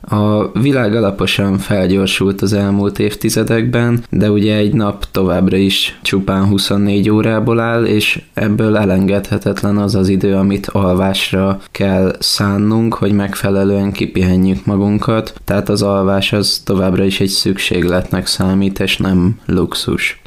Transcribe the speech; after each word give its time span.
A 0.00 0.58
világ 0.60 0.94
alaposan 0.94 1.58
felgyorsult 1.58 2.40
az 2.40 2.52
elmúlt 2.52 2.98
évtizedekben, 2.98 4.02
de 4.10 4.30
ugye 4.30 4.56
egy 4.56 4.72
nap 4.74 5.04
továbbra 5.10 5.56
is 5.56 5.98
csupán 6.02 6.44
24 6.44 7.10
órából 7.10 7.60
áll, 7.60 7.84
és 7.84 8.22
ebből 8.34 8.76
elengedhetetlen 8.76 9.76
az 9.76 9.94
az 9.94 10.08
idő, 10.08 10.34
amit 10.34 10.66
alvásra 10.66 11.58
kell 11.70 12.12
szánnunk, 12.18 12.94
hogy 12.94 13.12
megfelelően 13.12 13.92
kipihenjük 13.92 14.66
magunkat, 14.66 15.40
tehát 15.44 15.68
az 15.68 15.82
alvás 15.82 16.32
az 16.32 16.62
továbbra 16.66 17.04
is 17.04 17.20
egy 17.20 17.28
szükségletnek 17.28 18.26
számít, 18.26 18.80
és 18.80 18.96
nem 18.96 19.40
luxus. 19.46 20.20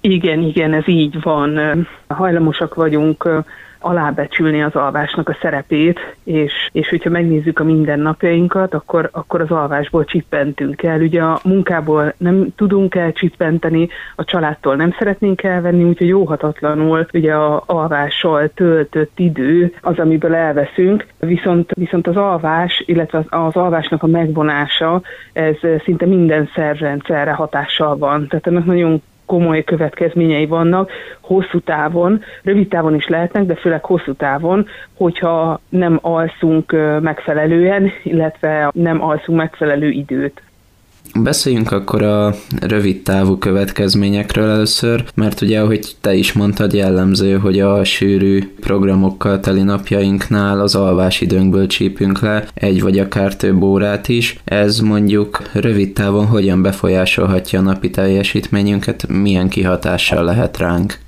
Igen, 0.00 0.42
igen, 0.42 0.72
ez 0.72 0.88
így 0.88 1.22
van. 1.22 1.58
Hajlamosak 2.08 2.74
vagyunk 2.74 3.28
alábecsülni 3.82 4.62
az 4.62 4.74
alvásnak 4.74 5.28
a 5.28 5.36
szerepét, 5.40 6.00
és, 6.24 6.52
és 6.72 6.88
hogyha 6.88 7.10
megnézzük 7.10 7.58
a 7.58 7.64
mindennapjainkat, 7.64 8.74
akkor, 8.74 9.08
akkor 9.12 9.40
az 9.40 9.50
alvásból 9.50 10.04
csippentünk 10.04 10.82
el. 10.82 11.00
Ugye 11.00 11.22
a 11.22 11.40
munkából 11.44 12.14
nem 12.16 12.46
tudunk 12.56 12.94
elcsippenteni, 12.94 13.88
a 14.16 14.24
családtól 14.24 14.76
nem 14.76 14.94
szeretnénk 14.98 15.42
elvenni, 15.42 15.84
úgyhogy 15.84 16.12
óhatatlanul 16.12 17.06
ugye 17.12 17.34
a 17.34 17.62
alvással 17.66 18.48
töltött 18.48 19.18
idő 19.18 19.74
az, 19.80 19.98
amiből 19.98 20.34
elveszünk, 20.34 21.06
viszont, 21.18 21.70
viszont 21.72 22.06
az 22.06 22.16
alvás, 22.16 22.82
illetve 22.86 23.24
az 23.28 23.56
alvásnak 23.56 24.02
a 24.02 24.06
megvonása, 24.06 25.02
ez 25.32 25.56
szinte 25.84 26.06
minden 26.06 26.50
szervrendszerre 26.54 27.32
hatással 27.32 27.96
van. 27.96 28.28
Tehát 28.28 28.46
ennek 28.46 28.64
nagyon 28.64 29.02
komoly 29.26 29.64
következményei 29.64 30.46
vannak 30.46 30.90
hosszú 31.20 31.60
távon, 31.60 32.22
rövid 32.42 32.68
távon 32.68 32.94
is 32.94 33.06
lehetnek, 33.08 33.44
de 33.44 33.54
főleg 33.54 33.84
hosszú 33.84 34.12
távon, 34.12 34.66
hogyha 34.96 35.60
nem 35.68 35.98
alszunk 36.02 36.72
megfelelően, 37.00 37.90
illetve 38.02 38.70
nem 38.74 39.02
alszunk 39.02 39.38
megfelelő 39.38 39.88
időt. 39.90 40.42
Beszéljünk 41.20 41.72
akkor 41.72 42.02
a 42.02 42.32
rövid 42.60 43.02
távú 43.02 43.38
következményekről 43.38 44.50
először, 44.50 45.04
mert 45.14 45.40
ugye, 45.40 45.60
ahogy 45.60 45.96
te 46.00 46.14
is 46.14 46.32
mondtad, 46.32 46.72
jellemző, 46.72 47.38
hogy 47.38 47.60
a 47.60 47.84
sűrű 47.84 48.52
programokkal 48.60 49.40
teli 49.40 49.62
napjainknál 49.62 50.60
az 50.60 50.74
alvásidőnkből 50.74 51.66
csípünk 51.66 52.20
le 52.20 52.44
egy 52.54 52.82
vagy 52.82 52.98
akár 52.98 53.36
több 53.36 53.62
órát 53.62 54.08
is. 54.08 54.40
Ez 54.44 54.80
mondjuk 54.80 55.42
rövid 55.52 55.92
távon 55.92 56.26
hogyan 56.26 56.62
befolyásolhatja 56.62 57.58
a 57.58 57.62
napi 57.62 57.90
teljesítményünket, 57.90 59.06
milyen 59.08 59.48
kihatással 59.48 60.24
lehet 60.24 60.58
ránk? 60.58 60.98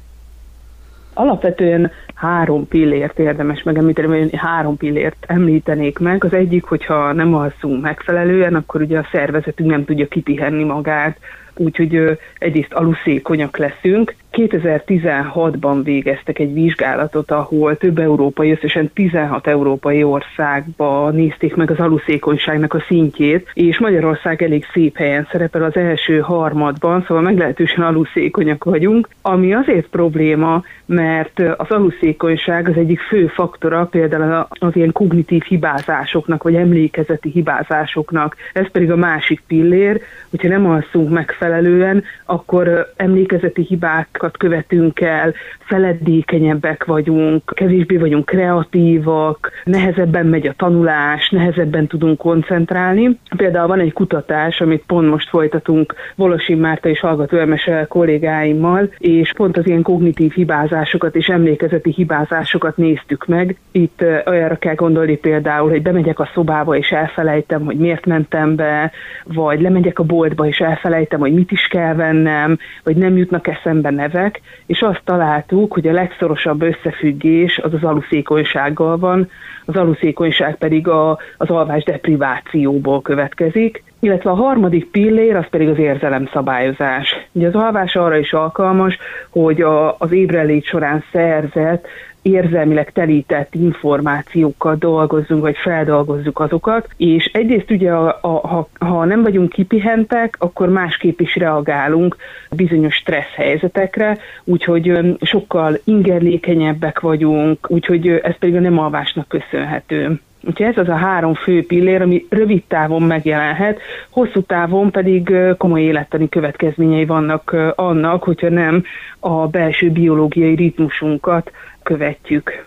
Alapvetően 1.15 1.91
három 2.15 2.69
pillért 2.69 3.19
érdemes 3.19 3.63
megemlíteni, 3.63 4.07
vagy 4.07 4.37
három 4.37 4.77
pillért 4.77 5.25
említenék 5.27 5.99
meg. 5.99 6.25
Az 6.25 6.33
egyik, 6.33 6.65
hogyha 6.65 7.13
nem 7.13 7.35
alszunk 7.35 7.83
megfelelően, 7.83 8.55
akkor 8.55 8.81
ugye 8.81 8.99
a 8.99 9.09
szervezetünk 9.13 9.71
nem 9.71 9.85
tudja 9.85 10.07
kipihenni 10.07 10.65
magát, 10.65 11.19
úgyhogy 11.57 12.19
egyrészt 12.39 12.73
aluszékonyak 12.73 13.57
leszünk, 13.57 14.15
2016-ban 14.35 15.81
végeztek 15.85 16.39
egy 16.39 16.53
vizsgálatot, 16.53 17.31
ahol 17.31 17.77
több 17.77 17.99
európai, 17.99 18.51
összesen 18.51 18.91
16 18.93 19.47
európai 19.47 20.03
országba 20.03 21.11
nézték 21.11 21.55
meg 21.55 21.71
az 21.71 21.79
aluszékonyságnak 21.79 22.75
a 22.75 22.85
szintjét, 22.87 23.51
és 23.53 23.79
Magyarország 23.79 24.43
elég 24.43 24.67
szép 24.73 24.97
helyen 24.97 25.29
szerepel 25.31 25.63
az 25.63 25.77
első 25.77 26.19
harmadban, 26.19 27.05
szóval 27.07 27.23
meglehetősen 27.23 27.85
aluszékonyak 27.85 28.65
vagyunk, 28.65 29.09
ami 29.23 29.55
azért 29.55 29.87
probléma, 29.87 30.63
mert 30.87 31.39
az 31.57 31.71
aluszékonyság 31.71 32.69
az 32.69 32.77
egyik 32.77 33.01
fő 33.01 33.27
faktora 33.27 33.85
például 33.85 34.47
az 34.49 34.77
ilyen 34.77 34.93
kognitív 34.93 35.43
hibázásoknak, 35.43 36.43
vagy 36.43 36.55
emlékezeti 36.55 37.31
hibázásoknak. 37.31 38.37
Ez 38.53 38.71
pedig 38.71 38.91
a 38.91 38.97
másik 38.97 39.43
pillér, 39.47 40.01
hogyha 40.31 40.49
nem 40.49 40.67
alszunk 40.67 41.09
megfelelően, 41.45 42.05
akkor 42.25 42.93
emlékezeti 42.97 43.63
hibák 43.63 43.93
hibákat 43.95 44.37
követünk 44.37 45.01
el, 45.01 45.35
feledékenyebbek 45.59 46.85
vagyunk, 46.85 47.53
kevésbé 47.55 47.97
vagyunk 47.97 48.25
kreatívak, 48.25 49.51
nehezebben 49.65 50.27
megy 50.27 50.47
a 50.47 50.55
tanulás, 50.57 51.31
nehezebben 51.31 51.87
tudunk 51.87 52.19
koncentrálni. 52.19 53.19
Például 53.37 53.67
van 53.67 53.81
egy 53.81 53.93
kutatás, 53.93 54.61
amit 54.61 54.85
pont 54.87 55.11
most 55.11 55.29
folytatunk 55.29 55.95
Volosi 56.15 56.55
Márta 56.55 56.89
és 56.89 57.01
Hallgató 57.01 57.39
Emese 57.39 57.87
kollégáimmal, 57.89 58.91
és 58.99 59.33
pont 59.37 59.57
az 59.57 59.67
ilyen 59.67 59.83
kognitív 59.83 60.33
hibázásokat 60.33 61.17
és 61.17 61.27
emlékezeti 61.27 61.91
hibázásokat 61.91 62.77
néztük 62.77 63.27
meg. 63.27 63.57
Itt 63.73 64.05
olyanra 64.27 64.57
kell 64.57 64.75
gondolni 64.75 65.17
például, 65.17 65.71
hogy 65.71 65.83
bemegyek 65.83 66.19
a 66.19 66.31
szobába 66.35 66.77
és 66.77 66.91
elfelejtem, 66.91 67.65
hogy 67.65 67.77
miért 67.77 68.07
mentem 68.07 68.57
be, 68.57 68.93
vagy 69.25 69.61
lemegyek 69.61 69.99
a 69.99 70.05
boltba 70.05 70.47
és 70.47 70.59
elfelejtem, 70.59 71.21
hogy 71.21 71.34
mit 71.35 71.51
is 71.51 71.67
kell 71.67 71.95
vennem, 71.95 72.59
vagy 72.83 72.97
nem 72.97 73.17
jutnak 73.17 73.47
eszembe 73.47 73.91
nev 73.91 74.15
nevek, 74.15 74.41
és 74.67 74.81
azt 74.83 75.01
találtuk, 75.05 75.73
hogy 75.73 75.87
a 75.87 75.93
legszorosabb 75.93 76.63
összefüggés 76.63 77.59
az 77.59 77.75
az 77.75 77.85
aluszékonysággal 77.85 78.99
van, 78.99 79.29
az 79.65 79.77
aluszékonyság 79.77 80.57
pedig 80.57 80.89
a, 80.89 81.19
az 81.37 81.49
alvás 81.49 81.85
deprivációból 81.85 83.03
következik, 83.03 83.83
illetve 84.05 84.31
a 84.31 84.35
harmadik 84.35 84.91
pillér 84.91 85.37
az 85.37 85.49
pedig 85.51 85.69
az 85.69 85.79
érzelemszabályozás. 85.79 87.27
Ugye 87.33 87.47
az 87.47 87.55
alvás 87.55 87.97
arra 87.97 88.17
is 88.17 88.33
alkalmas, 88.33 88.99
hogy 89.31 89.61
a, 89.61 89.97
az 89.99 90.13
ébrelét 90.13 90.65
során 90.65 91.05
szerzett 91.13 91.87
érzelmileg 92.25 92.93
telített 92.93 93.55
információkkal 93.55 94.77
dolgozzunk, 94.79 95.43
vagy 95.43 95.57
feldolgozzuk 95.57 96.41
azokat, 96.41 96.89
és 96.97 97.31
egyrészt 97.33 97.71
ugye, 97.71 97.93
a, 97.93 98.19
a, 98.21 98.29
ha, 98.29 98.69
ha 98.79 99.05
nem 99.05 99.23
vagyunk 99.23 99.49
kipihentek, 99.49 100.37
akkor 100.39 100.69
másképp 100.69 101.21
is 101.21 101.37
reagálunk 101.37 102.17
bizonyos 102.51 102.95
stressz 102.95 103.35
helyzetekre, 103.35 104.19
úgyhogy 104.45 105.17
sokkal 105.21 105.79
ingerlékenyebbek 105.85 107.01
vagyunk, 107.01 107.71
úgyhogy 107.71 108.09
ez 108.09 108.39
pedig 108.39 108.55
a 108.55 108.61
nem 108.61 108.79
alvásnak 108.79 109.29
köszönhető. 109.29 110.21
Úgyhogy 110.47 110.67
ez 110.67 110.77
az 110.77 110.89
a 110.89 110.95
három 110.95 111.35
fő 111.35 111.67
pillér, 111.67 112.03
ami 112.03 112.27
rövid 112.29 112.63
távon 112.69 113.03
megjelenhet, 113.03 113.81
hosszú 114.11 114.43
távon 114.43 114.91
pedig 114.91 115.35
komoly 115.59 115.83
élettani 115.83 116.29
következményei 116.29 117.05
vannak 117.05 117.57
annak, 117.75 118.23
hogyha 118.23 118.49
nem 118.49 118.85
a 119.21 119.47
belső 119.47 119.91
biológiai 119.91 120.55
ritmusunkat 120.55 121.51
követjük. 121.83 122.65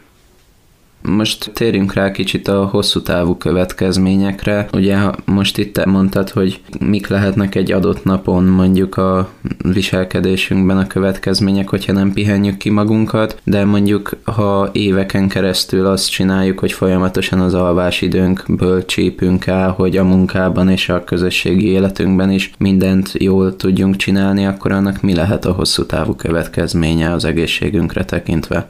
Most 1.08 1.52
térjünk 1.54 1.94
rá 1.94 2.12
kicsit 2.12 2.48
a 2.48 2.66
hosszú 2.66 3.02
távú 3.02 3.36
következményekre. 3.36 4.68
Ugye 4.74 4.98
most 5.26 5.58
itt 5.58 5.86
mondtad, 5.86 6.30
hogy 6.30 6.62
mik 6.80 7.08
lehetnek 7.08 7.56
egy 7.56 7.72
adott 7.72 8.04
napon 8.04 8.44
mondjuk 8.44 8.98
a 8.98 9.30
viselkedésünkben 9.74 10.78
a 10.78 10.88
következmények, 10.88 11.70
hogyha 11.70 11.94
nem 11.94 12.14
pihenjük 12.14 12.58
ki 12.58 12.70
magunkat, 12.70 13.42
de 13.44 13.66
mondjuk 13.66 14.10
ha 14.24 14.70
éveken 14.72 15.28
keresztül 15.28 15.86
azt 15.86 16.10
csináljuk, 16.10 16.60
hogy 16.60 16.72
folyamatosan 16.72 17.40
az 17.40 17.54
alvásidőnkből 17.54 18.86
csípünk 18.86 19.46
el, 19.46 19.70
hogy 19.70 19.98
a 19.98 20.04
munkában 20.04 20.70
és 20.70 20.90
a 20.90 21.04
közösségi 21.04 21.68
életünkben 21.68 22.32
is 22.32 22.52
mindent 22.58 23.14
jól 23.14 23.56
tudjunk 23.56 23.96
csinálni, 23.96 24.46
akkor 24.46 24.72
annak 24.72 25.02
mi 25.02 25.16
lehet 25.16 25.46
a 25.46 25.52
hosszú 25.52 25.86
távú 25.86 26.16
következménye 26.16 27.12
az 27.12 27.26
egészségünkre 27.26 28.06
tekintve? 28.06 28.68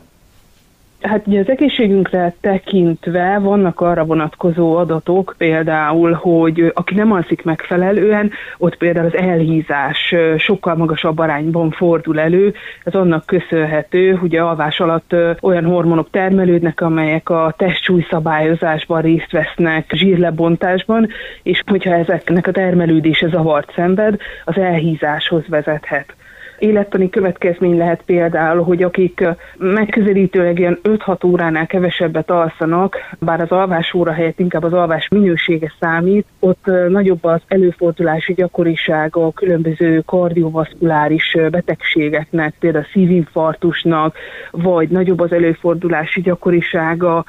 Hát 1.02 1.28
ugye 1.28 1.40
az 1.40 1.50
egészségünkre 1.50 2.36
tekintve 2.42 3.40
vannak 3.40 3.82
arra 3.82 4.06
vonatkozó 4.06 4.76
adatok, 4.76 5.36
például, 5.38 6.12
hogy 6.14 6.72
aki 6.74 6.96
nem 6.96 7.12
alszik 7.12 7.44
megfelelően, 7.44 8.32
ott 8.58 8.78
például 8.78 9.06
az 9.06 9.16
elhízás 9.16 10.16
sokkal 10.38 10.76
magasabb 10.76 11.20
arányban 11.20 11.72
fordul 11.72 12.20
elő. 12.20 12.54
Ez 12.84 12.94
annak 12.94 13.26
köszönhető, 13.26 14.14
hogy 14.14 14.36
a 14.36 14.48
alvás 14.48 14.80
alatt 14.80 15.16
olyan 15.42 15.66
hormonok 15.66 16.10
termelődnek, 16.10 16.82
amelyek 16.82 17.30
a 17.30 17.54
testsúly 17.58 18.06
szabályozásban 18.10 19.02
részt 19.02 19.32
vesznek, 19.32 19.92
zsírlebontásban, 19.94 21.08
és 21.44 21.64
hogyha 21.66 21.94
ezeknek 21.94 22.48
a 22.48 22.52
termelődése 22.52 23.28
zavart 23.28 23.72
szenved, 23.76 24.18
az 24.46 24.58
elhízáshoz 24.58 25.48
vezethet 25.48 26.16
élettani 26.60 27.10
következmény 27.10 27.78
lehet 27.78 28.02
például, 28.06 28.64
hogy 28.64 28.84
akik 28.84 29.24
megközelítőleg 29.58 30.60
ilyen 30.60 30.80
5-6 30.84 31.26
óránál 31.26 31.66
kevesebbet 31.68 32.30
alszanak, 32.30 32.96
bár 33.20 33.42
az 33.42 33.50
alvás 33.52 33.94
óra 33.94 34.12
helyett 34.12 34.40
inkább 34.40 34.64
az 34.64 34.74
alvás 34.74 35.08
minősége 35.08 35.74
számít, 35.80 36.26
ott 36.40 36.66
nagyobb 36.90 37.24
az 37.24 37.42
előfordulási 37.48 38.34
gyakorisága 38.34 39.26
a 39.26 39.32
különböző 39.32 40.02
kardiovaszkuláris 40.06 41.38
betegségeknek, 41.52 42.54
például 42.60 42.86
szívinfarktusnak, 42.92 44.16
vagy 44.52 44.90
nagyobb 44.90 45.20
az 45.20 45.32
előfordulási 45.32 46.22
gyakorisága 46.22 47.26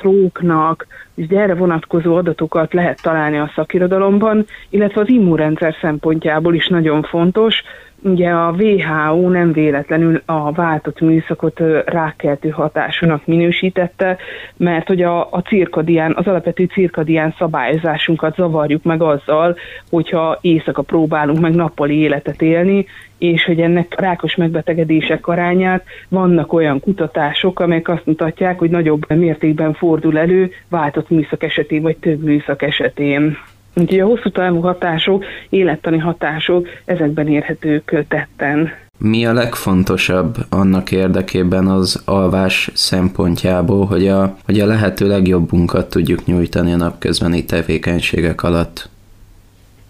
stroke-nak, 0.00 0.86
és 1.14 1.26
erre 1.28 1.54
vonatkozó 1.54 2.16
adatokat 2.16 2.72
lehet 2.72 3.02
találni 3.02 3.38
a 3.38 3.52
szakirodalomban, 3.54 4.46
illetve 4.68 5.00
az 5.00 5.08
immunrendszer 5.08 5.74
szempontjából 5.80 6.54
is 6.54 6.68
nagyon 6.68 7.02
fontos, 7.02 7.62
Ugye 8.02 8.30
a 8.30 8.54
WHO 8.58 9.28
nem 9.28 9.52
véletlenül 9.52 10.22
a 10.24 10.52
váltott 10.52 11.00
műszakot 11.00 11.60
rákeltő 11.84 12.48
hatásúnak 12.48 13.26
minősítette, 13.26 14.16
mert 14.56 14.86
hogy 14.86 15.02
a, 15.02 15.32
a 15.32 15.42
cirkadián, 15.42 16.12
az 16.16 16.26
alapvető 16.26 16.64
cirkadián 16.64 17.34
szabályozásunkat 17.38 18.34
zavarjuk 18.34 18.82
meg 18.82 19.02
azzal, 19.02 19.56
hogyha 19.90 20.38
éjszaka 20.40 20.82
próbálunk 20.82 21.40
meg 21.40 21.54
nappali 21.54 21.98
életet 21.98 22.42
élni, 22.42 22.86
és 23.18 23.44
hogy 23.44 23.60
ennek 23.60 24.00
rákos 24.00 24.34
megbetegedések 24.36 25.26
arányát 25.26 25.84
vannak 26.08 26.52
olyan 26.52 26.80
kutatások, 26.80 27.60
amelyek 27.60 27.88
azt 27.88 28.06
mutatják, 28.06 28.58
hogy 28.58 28.70
nagyobb 28.70 29.12
mértékben 29.14 29.74
fordul 29.74 30.18
elő 30.18 30.50
váltott 30.68 31.10
műszak 31.10 31.42
esetén, 31.42 31.82
vagy 31.82 31.96
több 31.96 32.22
műszak 32.22 32.62
esetén. 32.62 33.36
Úgyhogy 33.74 34.00
a 34.00 34.06
hosszú 34.06 34.30
távú 34.30 34.60
hatások, 34.60 35.24
élettani 35.48 35.98
hatások 35.98 36.68
ezekben 36.84 37.28
érhetők 37.28 38.04
tetten. 38.08 38.70
Mi 38.98 39.26
a 39.26 39.32
legfontosabb 39.32 40.36
annak 40.48 40.92
érdekében 40.92 41.66
az 41.66 42.02
alvás 42.04 42.70
szempontjából, 42.74 43.86
hogy 43.86 44.08
a, 44.08 44.36
hogy 44.44 44.60
a 44.60 44.66
lehető 44.66 45.08
legjobbunkat 45.08 45.90
tudjuk 45.90 46.24
nyújtani 46.24 46.72
a 46.72 46.76
napközbeni 46.76 47.44
tevékenységek 47.44 48.42
alatt? 48.42 48.89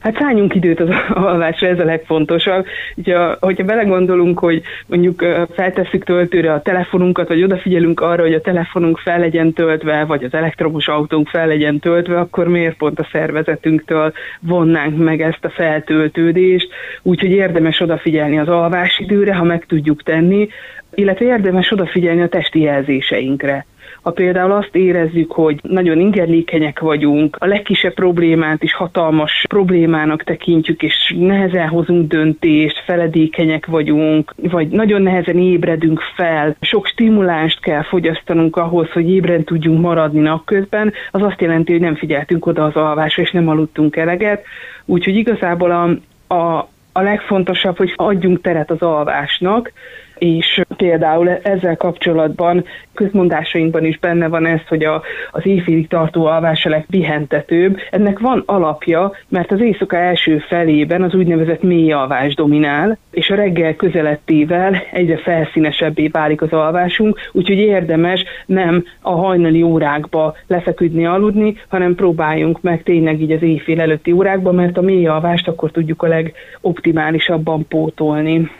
Hát 0.01 0.17
szálljunk 0.19 0.55
időt 0.55 0.81
az 0.81 0.89
alvásra, 1.29 1.69
ez 1.69 1.79
a 1.79 1.85
legfontosabb. 1.85 2.67
Ugye, 2.97 3.17
hogyha 3.41 3.65
belegondolunk, 3.65 4.39
hogy 4.39 4.63
mondjuk 4.87 5.25
feltesszük 5.53 6.05
töltőre 6.05 6.53
a 6.53 6.63
telefonunkat, 6.63 7.29
vagy 7.29 7.43
odafigyelünk 7.43 8.01
arra, 8.01 8.23
hogy 8.23 8.35
a 8.35 8.41
telefonunk 8.41 8.99
fel 8.99 9.19
legyen 9.19 9.53
töltve, 9.53 10.05
vagy 10.05 10.25
az 10.25 10.35
elektromos 10.35 10.89
autónk 10.89 11.29
fel 11.29 11.47
legyen 11.47 11.79
töltve, 11.79 12.19
akkor 12.19 12.49
miért 12.49 12.77
pont 12.77 12.99
a 12.99 13.09
szervezetünktől 13.13 14.13
vonnánk 14.41 14.99
meg 14.99 15.21
ezt 15.21 15.45
a 15.45 15.51
feltöltődést, 15.51 16.69
úgyhogy 17.03 17.31
érdemes 17.31 17.81
odafigyelni 17.81 18.39
az 18.39 18.49
alvásidőre, 18.49 19.35
ha 19.35 19.45
meg 19.45 19.67
tudjuk 19.67 20.03
tenni, 20.03 20.49
illetve 20.95 21.25
érdemes 21.25 21.73
odafigyelni 21.73 22.23
a 22.23 22.29
testi 22.29 22.61
jelzéseinkre 22.61 23.67
ha 24.03 24.11
például 24.11 24.53
azt 24.53 24.77
érezzük, 24.77 25.33
hogy 25.33 25.61
nagyon 25.63 26.01
ingerlékenyek 26.01 26.79
vagyunk, 26.79 27.37
a 27.39 27.47
legkisebb 27.47 27.95
problémát 27.95 28.63
is 28.63 28.75
hatalmas 28.75 29.45
problémának 29.49 30.25
tekintjük, 30.25 30.83
és 30.83 31.15
nehezen 31.19 31.69
hozunk 31.69 32.09
döntést, 32.09 32.83
feledékenyek 32.85 33.67
vagyunk, 33.67 34.35
vagy 34.37 34.69
nagyon 34.69 35.03
nehezen 35.03 35.39
ébredünk 35.39 36.01
fel, 36.15 36.57
sok 36.61 36.87
stimulást 36.87 37.61
kell 37.61 37.83
fogyasztanunk 37.83 38.57
ahhoz, 38.57 38.91
hogy 38.91 39.11
ébren 39.11 39.45
tudjunk 39.45 39.81
maradni 39.81 40.21
napközben, 40.21 40.93
az 41.11 41.23
azt 41.23 41.41
jelenti, 41.41 41.73
hogy 41.73 41.81
nem 41.81 41.95
figyeltünk 41.95 42.47
oda 42.47 42.65
az 42.65 42.75
alvásra, 42.75 43.23
és 43.23 43.31
nem 43.31 43.49
aludtunk 43.49 43.97
eleget. 43.97 44.45
Úgyhogy 44.85 45.17
igazából 45.17 45.71
a, 45.71 45.89
a, 46.35 46.69
a 46.93 47.03
legfontosabb, 47.03 47.77
hogy 47.77 47.93
adjunk 47.97 48.41
teret 48.41 48.71
az 48.71 48.83
alvásnak, 48.83 49.73
és 50.21 50.63
például 50.77 51.29
ezzel 51.29 51.77
kapcsolatban 51.77 52.65
közmondásainkban 52.95 53.85
is 53.85 53.99
benne 53.99 54.29
van 54.29 54.47
ez, 54.47 54.61
hogy 54.69 54.85
a, 54.85 55.03
az 55.31 55.47
éjfélig 55.47 55.89
tartó 55.89 56.27
alvás 56.27 56.65
a 56.65 56.69
legpihentetőbb. 56.69 57.77
Ennek 57.91 58.19
van 58.19 58.43
alapja, 58.47 59.13
mert 59.29 59.53
az 59.53 59.61
éjszaka 59.61 59.97
első 59.97 60.39
felében 60.39 61.03
az 61.03 61.15
úgynevezett 61.15 61.63
mély 61.63 61.93
alvás 61.93 62.35
dominál, 62.35 62.99
és 63.11 63.31
a 63.31 63.35
reggel 63.35 63.75
közelettével 63.75 64.83
egyre 64.93 65.17
felszínesebbé 65.17 66.09
válik 66.09 66.43
az 66.43 66.53
alvásunk, 66.53 67.19
úgyhogy 67.33 67.59
érdemes 67.59 68.25
nem 68.47 68.85
a 69.01 69.11
hajnali 69.11 69.63
órákba 69.63 70.37
lefeküdni, 70.47 71.07
aludni, 71.07 71.57
hanem 71.69 71.95
próbáljunk 71.95 72.63
meg 72.63 72.83
tényleg 72.83 73.21
így 73.21 73.33
az 73.33 73.43
éjfél 73.43 73.81
előtti 73.81 74.13
órákba, 74.13 74.53
mert 74.53 74.77
a 74.77 74.83
mély 74.83 75.07
alvást 75.07 75.49
akkor 75.49 75.71
tudjuk 75.71 76.03
a 76.03 76.09
legoptimálisabban 76.09 77.67
pótolni. 77.69 78.51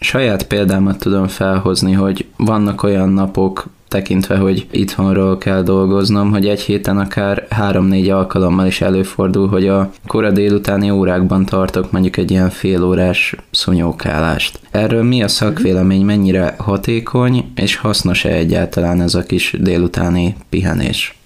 Saját 0.00 0.46
példámat 0.46 0.98
tudom 0.98 1.26
felhozni, 1.26 1.92
hogy 1.92 2.26
vannak 2.36 2.82
olyan 2.82 3.08
napok, 3.08 3.66
tekintve, 3.88 4.36
hogy 4.36 4.66
itthonról 4.70 5.38
kell 5.38 5.62
dolgoznom, 5.62 6.30
hogy 6.30 6.48
egy 6.48 6.60
héten 6.60 6.98
akár 6.98 7.46
három-négy 7.50 8.08
alkalommal 8.08 8.66
is 8.66 8.80
előfordul, 8.80 9.48
hogy 9.48 9.68
a 9.68 9.90
kora 10.06 10.30
délutáni 10.30 10.90
órákban 10.90 11.44
tartok 11.44 11.92
mondjuk 11.92 12.16
egy 12.16 12.30
ilyen 12.30 12.50
félórás 12.50 13.36
szonyókálást. 13.50 14.60
Erről 14.70 15.02
mi 15.02 15.22
a 15.22 15.28
szakvélemény, 15.28 16.04
mennyire 16.04 16.54
hatékony 16.58 17.52
és 17.54 17.76
hasznos-e 17.76 18.28
egyáltalán 18.28 19.00
ez 19.00 19.14
a 19.14 19.22
kis 19.22 19.56
délutáni 19.58 20.36
pihenés? 20.48 21.19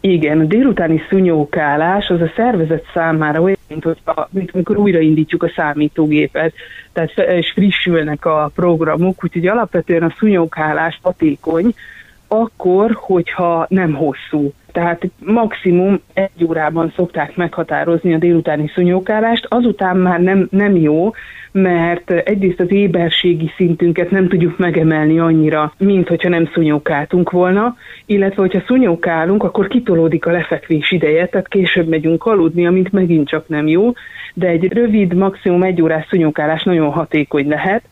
Igen, 0.00 0.40
a 0.40 0.44
délutáni 0.44 1.02
szúnyókálás 1.08 2.08
az 2.08 2.20
a 2.20 2.32
szervezet 2.36 2.84
számára 2.94 3.40
olyan, 3.40 3.56
mint, 3.68 3.84
hogy 3.84 3.98
a, 4.04 4.28
mint 4.30 4.50
amikor 4.52 4.76
újraindítjuk 4.76 5.42
a 5.42 5.52
számítógépet, 5.56 6.54
tehát 6.92 7.18
és 7.18 7.50
frissülnek 7.50 8.24
a 8.24 8.50
programok, 8.54 9.24
úgyhogy 9.24 9.46
alapvetően 9.46 10.02
a 10.02 10.14
szúnyókálás 10.18 10.98
hatékony, 11.02 11.74
akkor, 12.28 12.96
hogyha 13.00 13.66
nem 13.68 13.94
hosszú. 13.94 14.52
Tehát 14.72 15.02
maximum 15.18 16.00
egy 16.14 16.44
órában 16.44 16.92
szokták 16.96 17.36
meghatározni 17.36 18.14
a 18.14 18.18
délutáni 18.18 18.70
szúnyókálást, 18.74 19.46
azután 19.48 19.96
már 19.96 20.20
nem, 20.20 20.48
nem 20.50 20.76
jó, 20.76 21.12
mert 21.52 22.10
egyrészt 22.10 22.60
az 22.60 22.70
éberségi 22.70 23.50
szintünket 23.56 24.10
nem 24.10 24.28
tudjuk 24.28 24.58
megemelni 24.58 25.18
annyira, 25.18 25.72
mint 25.78 26.08
hogyha 26.08 26.28
nem 26.28 26.50
szúnyókáltunk 26.52 27.30
volna, 27.30 27.76
illetve 28.06 28.40
hogyha 28.42 28.62
szúnyókálunk, 28.66 29.42
akkor 29.42 29.68
kitolódik 29.68 30.26
a 30.26 30.30
lefekvés 30.30 30.90
ideje, 30.90 31.26
tehát 31.26 31.48
később 31.48 31.88
megyünk 31.88 32.24
aludni, 32.24 32.66
amint 32.66 32.92
megint 32.92 33.28
csak 33.28 33.48
nem 33.48 33.66
jó, 33.66 33.92
de 34.34 34.46
egy 34.46 34.72
rövid, 34.72 35.14
maximum 35.14 35.62
egy 35.62 35.82
órás 35.82 36.06
szúnyókálás 36.08 36.62
nagyon 36.62 36.90
hatékony 36.90 37.48
lehet, 37.48 37.82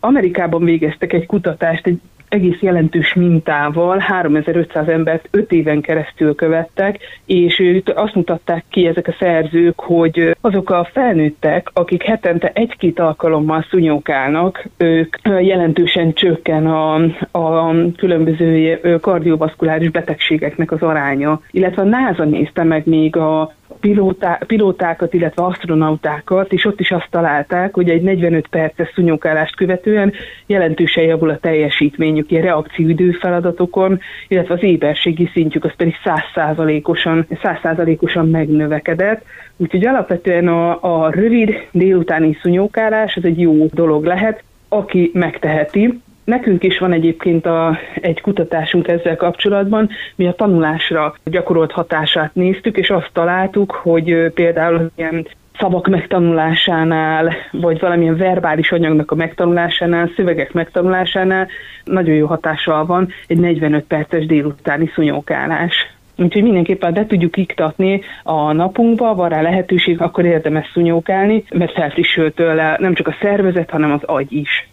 Amerikában 0.00 0.64
végeztek 0.64 1.12
egy 1.12 1.26
kutatást 1.26 1.86
egy 1.86 2.00
egész 2.30 2.60
jelentős 2.60 3.14
mintával 3.14 3.98
3500 3.98 4.88
embert 4.88 5.28
5 5.30 5.52
éven 5.52 5.80
keresztül 5.80 6.34
követtek, 6.34 6.98
és 7.26 7.82
azt 7.94 8.14
mutatták 8.14 8.64
ki 8.68 8.86
ezek 8.86 9.08
a 9.08 9.16
szerzők, 9.18 9.80
hogy 9.80 10.36
azok 10.40 10.70
a 10.70 10.88
felnőttek, 10.92 11.70
akik 11.72 12.02
hetente 12.02 12.50
egy-két 12.54 12.98
alkalommal 12.98 13.66
szunyókálnak, 13.70 14.64
ők 14.76 15.16
jelentősen 15.40 16.12
csökken 16.12 16.66
a, 16.66 16.94
a 17.30 17.74
különböző 17.96 18.80
kardiovaszkuláris 19.00 19.90
betegségeknek 19.90 20.72
az 20.72 20.82
aránya. 20.82 21.40
Illetve 21.50 21.82
a 21.82 21.84
NASA 21.84 22.24
nézte 22.24 22.62
meg 22.62 22.86
még 22.86 23.16
a 23.16 23.52
pilótá, 23.80 24.38
pilótákat, 24.46 25.14
illetve 25.14 25.44
astronautákat, 25.44 26.52
és 26.52 26.64
ott 26.64 26.80
is 26.80 26.90
azt 26.90 27.08
találták, 27.10 27.74
hogy 27.74 27.90
egy 27.90 28.02
45 28.02 28.46
perces 28.46 28.92
szúnyókálást 28.94 29.56
követően 29.56 30.12
jelentősen 30.46 31.04
javul 31.04 31.30
a 31.30 31.38
teljesítményük 31.38 32.30
ilyen 32.30 32.42
reakcióidő 32.42 33.10
feladatokon, 33.10 34.00
illetve 34.28 34.54
az 34.54 34.62
éberségi 34.62 35.30
szintjük 35.32 35.64
az 35.64 35.74
pedig 35.76 35.94
100%-osan, 36.04 37.26
100%-osan 37.42 38.28
megnövekedett. 38.28 39.24
Úgyhogy 39.56 39.86
alapvetően 39.86 40.48
a, 40.48 41.04
a 41.04 41.10
rövid 41.10 41.68
délutáni 41.72 42.38
szúnyókálás 42.42 43.14
ez 43.14 43.24
egy 43.24 43.40
jó 43.40 43.66
dolog 43.66 44.04
lehet, 44.04 44.42
aki 44.68 45.10
megteheti, 45.14 46.00
Nekünk 46.24 46.62
is 46.62 46.78
van 46.78 46.92
egyébként 46.92 47.46
a, 47.46 47.78
egy 48.00 48.20
kutatásunk 48.20 48.88
ezzel 48.88 49.16
kapcsolatban, 49.16 49.88
mi 50.16 50.26
a 50.26 50.32
tanulásra 50.32 51.14
gyakorolt 51.24 51.72
hatását 51.72 52.34
néztük, 52.34 52.76
és 52.76 52.90
azt 52.90 53.10
találtuk, 53.12 53.70
hogy 53.70 54.30
például 54.34 54.90
ilyen 54.94 55.26
szavak 55.58 55.88
megtanulásánál, 55.88 57.32
vagy 57.52 57.80
valamilyen 57.80 58.16
verbális 58.16 58.72
anyagnak 58.72 59.10
a 59.10 59.14
megtanulásánál, 59.14 60.10
szövegek 60.16 60.52
megtanulásánál 60.52 61.48
nagyon 61.84 62.14
jó 62.14 62.26
hatással 62.26 62.86
van 62.86 63.08
egy 63.26 63.38
45 63.38 63.84
perces 63.84 64.26
délutáni 64.26 64.90
szúnyókálás. 64.94 65.74
Úgyhogy 66.16 66.42
mindenképpen 66.42 66.92
be 66.92 67.06
tudjuk 67.06 67.36
iktatni 67.36 68.00
a 68.22 68.52
napunkba, 68.52 69.14
van 69.14 69.28
rá 69.28 69.40
lehetőség, 69.40 70.00
akkor 70.00 70.24
érdemes 70.24 70.70
szúnyókálni, 70.72 71.44
mert 71.54 71.72
felfrissül 71.72 72.34
tőle 72.34 72.76
nem 72.78 72.94
csak 72.94 73.06
a 73.08 73.16
szervezet, 73.20 73.70
hanem 73.70 73.92
az 73.92 74.02
agy 74.02 74.32
is. 74.32 74.68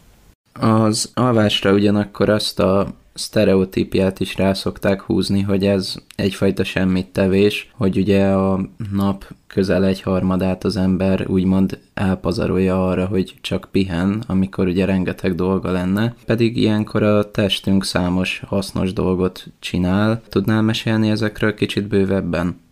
Az 0.60 1.12
alvásra 1.14 1.74
ugyanakkor 1.74 2.30
azt 2.30 2.60
a 2.60 2.88
sztereotípiát 3.14 4.20
is 4.20 4.36
rá 4.36 4.54
szokták 4.54 5.02
húzni, 5.02 5.42
hogy 5.42 5.66
ez 5.66 5.96
egyfajta 6.16 6.64
semmit 6.64 7.08
tevés, 7.08 7.72
hogy 7.74 7.98
ugye 7.98 8.28
a 8.28 8.60
nap 8.92 9.26
közel 9.48 9.86
egy 9.86 10.02
harmadát 10.02 10.64
az 10.64 10.78
ember 10.78 11.26
úgymond 11.30 11.80
elpazarolja 11.94 12.88
arra, 12.88 13.06
hogy 13.06 13.36
csak 13.42 13.68
pihen, 13.72 14.24
amikor 14.28 14.68
ugye 14.68 14.86
rengeteg 14.86 15.36
dolga 15.36 15.72
lenne, 15.72 16.16
pedig 16.26 16.58
ilyenkor 16.58 17.04
a 17.04 17.32
testünk 17.32 17.86
számos 17.86 18.42
hasznos 18.48 18.94
dolgot 18.94 19.46
csinál. 19.60 20.22
Tudnál 20.30 20.62
mesélni 20.62 21.10
ezekről 21.10 21.54
kicsit 21.54 21.88
bővebben? 21.88 22.66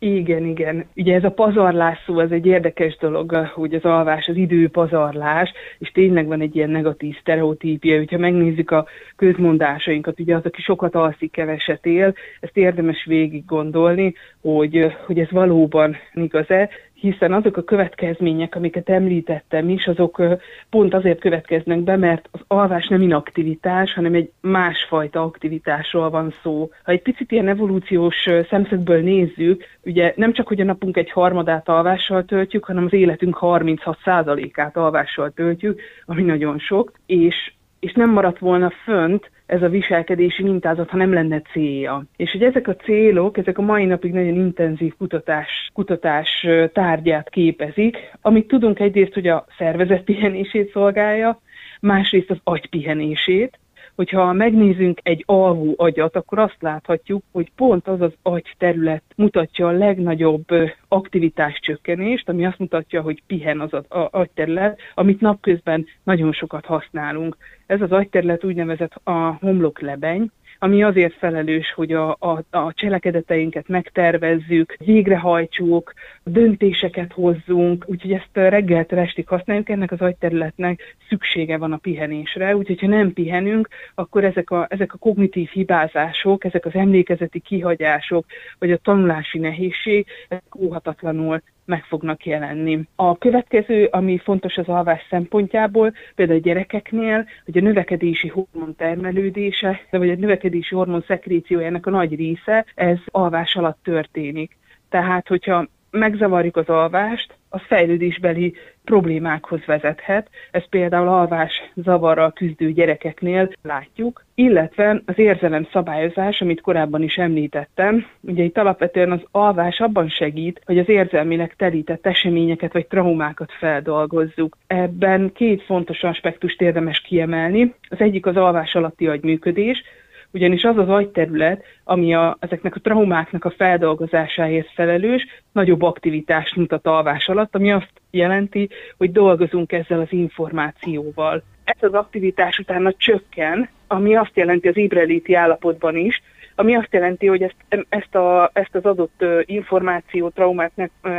Igen, 0.00 0.44
igen. 0.44 0.84
Ugye 0.96 1.14
ez 1.14 1.24
a 1.24 1.30
pazarlás 1.30 1.98
szó, 2.06 2.20
ez 2.20 2.30
egy 2.30 2.46
érdekes 2.46 2.96
dolog, 2.96 3.34
hogy 3.34 3.74
az 3.74 3.84
alvás, 3.84 4.26
az 4.26 4.36
idő 4.36 4.68
pazarlás, 4.68 5.52
és 5.78 5.90
tényleg 5.90 6.26
van 6.26 6.40
egy 6.40 6.56
ilyen 6.56 6.70
negatív 6.70 7.16
sztereotípia, 7.20 7.96
hogyha 7.96 8.18
megnézzük 8.18 8.70
a 8.70 8.86
közmondásainkat, 9.16 10.20
ugye 10.20 10.34
az, 10.34 10.44
aki 10.44 10.62
sokat 10.62 10.94
alszik, 10.94 11.30
keveset 11.32 11.86
él, 11.86 12.14
ezt 12.40 12.56
érdemes 12.56 13.04
végig 13.04 13.44
gondolni, 13.44 14.14
hogy, 14.40 14.94
hogy 15.06 15.18
ez 15.18 15.30
valóban 15.30 15.96
igaz-e, 16.14 16.68
hiszen 17.00 17.32
azok 17.32 17.56
a 17.56 17.62
következmények, 17.62 18.54
amiket 18.54 18.88
említettem 18.88 19.68
is, 19.68 19.86
azok 19.86 20.22
pont 20.70 20.94
azért 20.94 21.20
következnek 21.20 21.80
be, 21.80 21.96
mert 21.96 22.28
az 22.30 22.40
alvás 22.46 22.86
nem 22.88 23.02
inaktivitás, 23.02 23.94
hanem 23.94 24.14
egy 24.14 24.30
másfajta 24.40 25.22
aktivitásról 25.22 26.10
van 26.10 26.34
szó. 26.42 26.70
Ha 26.84 26.92
egy 26.92 27.02
picit 27.02 27.32
ilyen 27.32 27.48
evolúciós 27.48 28.28
szemszögből 28.50 29.02
nézzük, 29.02 29.64
ugye 29.84 30.12
nem 30.16 30.32
csak, 30.32 30.48
hogy 30.48 30.60
a 30.60 30.64
napunk 30.64 30.96
egy 30.96 31.10
harmadát 31.10 31.68
alvással 31.68 32.24
töltjük, 32.24 32.64
hanem 32.64 32.84
az 32.84 32.92
életünk 32.92 33.38
36%-át 33.40 34.76
alvással 34.76 35.30
töltjük, 35.30 35.80
ami 36.04 36.22
nagyon 36.22 36.58
sok, 36.58 36.92
és 37.06 37.52
és 37.80 37.92
nem 37.92 38.10
maradt 38.10 38.38
volna 38.38 38.70
fönt 38.70 39.30
ez 39.48 39.62
a 39.62 39.68
viselkedési 39.68 40.42
mintázat, 40.42 40.90
ha 40.90 40.96
nem 40.96 41.12
lenne 41.12 41.40
célja. 41.40 42.04
És 42.16 42.32
hogy 42.32 42.42
ezek 42.42 42.68
a 42.68 42.76
célok, 42.76 43.38
ezek 43.38 43.58
a 43.58 43.62
mai 43.62 43.84
napig 43.84 44.12
nagyon 44.12 44.34
intenzív 44.34 44.96
kutatás, 44.96 45.70
kutatás 45.74 46.46
tárgyát 46.72 47.28
képezik, 47.28 47.96
amit 48.20 48.46
tudunk 48.46 48.80
egyrészt, 48.80 49.14
hogy 49.14 49.26
a 49.26 49.46
szervezet 49.58 50.04
pihenését 50.04 50.70
szolgálja, 50.70 51.40
másrészt 51.80 52.30
az 52.30 52.38
agy 52.44 52.68
pihenését, 52.68 53.58
hogyha 53.98 54.32
megnézünk 54.32 55.00
egy 55.02 55.22
alvó 55.26 55.74
agyat, 55.76 56.16
akkor 56.16 56.38
azt 56.38 56.56
láthatjuk, 56.60 57.22
hogy 57.32 57.50
pont 57.56 57.88
az 57.88 58.00
az 58.00 58.12
agy 58.22 58.54
terület 58.58 59.02
mutatja 59.16 59.66
a 59.66 59.70
legnagyobb 59.70 60.44
aktivitás 60.88 61.58
csökkenést, 61.60 62.28
ami 62.28 62.46
azt 62.46 62.58
mutatja, 62.58 63.02
hogy 63.02 63.22
pihen 63.26 63.60
az 63.60 63.72
az 63.72 63.84
agyterület, 64.10 64.78
amit 64.94 65.20
napközben 65.20 65.86
nagyon 66.02 66.32
sokat 66.32 66.64
használunk. 66.64 67.36
Ez 67.66 67.80
az 67.80 67.92
agyterület 67.92 68.44
úgynevezett 68.44 69.00
a 69.04 69.36
homloklebeny, 69.40 70.30
ami 70.58 70.82
azért 70.82 71.14
felelős, 71.14 71.72
hogy 71.72 71.92
a, 71.92 72.10
a, 72.10 72.42
a 72.50 72.72
cselekedeteinket 72.72 73.68
megtervezzük, 73.68 74.76
végrehajtsuk, 74.78 75.92
döntéseket 76.24 77.12
hozzunk, 77.12 77.84
úgyhogy 77.86 78.12
ezt 78.12 78.28
reggeltől 78.32 78.98
estig 78.98 79.28
használjuk, 79.28 79.68
ennek 79.68 79.92
az 79.92 80.00
agyterületnek 80.00 80.96
szüksége 81.08 81.58
van 81.58 81.72
a 81.72 81.76
pihenésre, 81.76 82.56
úgyhogy 82.56 82.80
ha 82.80 82.86
nem 82.86 83.12
pihenünk, 83.12 83.68
akkor 83.94 84.24
ezek 84.24 84.50
a, 84.50 84.66
ezek 84.70 84.94
a 84.94 84.98
kognitív 84.98 85.48
hibázások, 85.48 86.44
ezek 86.44 86.66
az 86.66 86.74
emlékezeti 86.74 87.40
kihagyások, 87.40 88.24
vagy 88.58 88.72
a 88.72 88.76
tanulási 88.76 89.38
nehézség, 89.38 90.06
ezek 90.28 90.54
óhatatlanul 90.56 91.40
meg 91.68 91.84
fognak 91.84 92.26
jelenni. 92.26 92.88
A 92.96 93.18
következő, 93.18 93.88
ami 93.90 94.18
fontos 94.18 94.56
az 94.56 94.68
alvás 94.68 95.06
szempontjából, 95.10 95.92
például 96.14 96.38
a 96.38 96.42
gyerekeknél, 96.42 97.26
hogy 97.44 97.58
a 97.58 97.60
növekedési 97.60 98.28
hormon 98.28 98.74
termelődése, 98.76 99.80
vagy 99.90 100.10
a 100.10 100.14
növekedési 100.14 100.74
hormon 100.74 101.04
szekréciójának 101.06 101.86
a 101.86 101.90
nagy 101.90 102.14
része, 102.14 102.64
ez 102.74 102.98
alvás 103.04 103.56
alatt 103.56 103.78
történik. 103.82 104.56
Tehát, 104.88 105.28
hogyha 105.28 105.66
megzavarjuk 105.90 106.56
az 106.56 106.68
alvást, 106.68 107.37
az 107.48 107.60
fejlődésbeli 107.66 108.54
problémákhoz 108.84 109.64
vezethet. 109.66 110.28
Ez 110.50 110.68
például 110.68 111.08
alvás 111.08 111.52
zavarral 111.74 112.32
küzdő 112.32 112.72
gyerekeknél 112.72 113.50
látjuk, 113.62 114.24
illetve 114.34 115.02
az 115.06 115.18
érzelem 115.18 115.68
szabályozás, 115.72 116.40
amit 116.40 116.60
korábban 116.60 117.02
is 117.02 117.16
említettem. 117.16 118.06
Ugye 118.20 118.42
itt 118.42 118.58
alapvetően 118.58 119.12
az 119.12 119.20
alvás 119.30 119.80
abban 119.80 120.08
segít, 120.08 120.60
hogy 120.64 120.78
az 120.78 120.88
érzelmileg 120.88 121.54
telített 121.56 122.06
eseményeket 122.06 122.72
vagy 122.72 122.86
traumákat 122.86 123.52
feldolgozzuk. 123.52 124.56
Ebben 124.66 125.32
két 125.34 125.62
fontos 125.62 126.02
aspektust 126.02 126.60
érdemes 126.60 127.00
kiemelni. 127.00 127.74
Az 127.88 128.00
egyik 128.00 128.26
az 128.26 128.36
alvás 128.36 128.74
alatti 128.74 129.06
agyműködés, 129.06 129.82
ugyanis 130.32 130.64
az 130.64 130.78
az 130.78 130.88
agyterület, 130.88 131.64
ami 131.84 132.14
a, 132.14 132.36
ezeknek 132.40 132.74
a 132.74 132.80
traumáknak 132.80 133.44
a 133.44 133.50
feldolgozásáért 133.50 134.72
felelős, 134.72 135.26
nagyobb 135.52 135.82
aktivitást 135.82 136.56
mutat 136.56 136.86
alvás 136.86 137.28
alatt, 137.28 137.54
ami 137.54 137.72
azt 137.72 137.92
jelenti, 138.10 138.68
hogy 138.96 139.12
dolgozunk 139.12 139.72
ezzel 139.72 140.00
az 140.00 140.12
információval. 140.12 141.42
Ez 141.64 141.76
az 141.80 141.92
aktivitás 141.92 142.58
utána 142.58 142.92
csökken, 142.92 143.68
ami 143.86 144.14
azt 144.14 144.36
jelenti 144.36 144.68
az 144.68 144.76
ébreléti 144.76 145.34
állapotban 145.34 145.96
is, 145.96 146.22
ami 146.54 146.74
azt 146.74 146.92
jelenti, 146.92 147.26
hogy 147.26 147.42
ezt, 147.42 147.86
ezt, 147.88 148.14
a, 148.14 148.50
ezt 148.52 148.74
az 148.74 148.84
adott 148.84 149.24
információ 149.44 150.28
traumát 150.28 150.72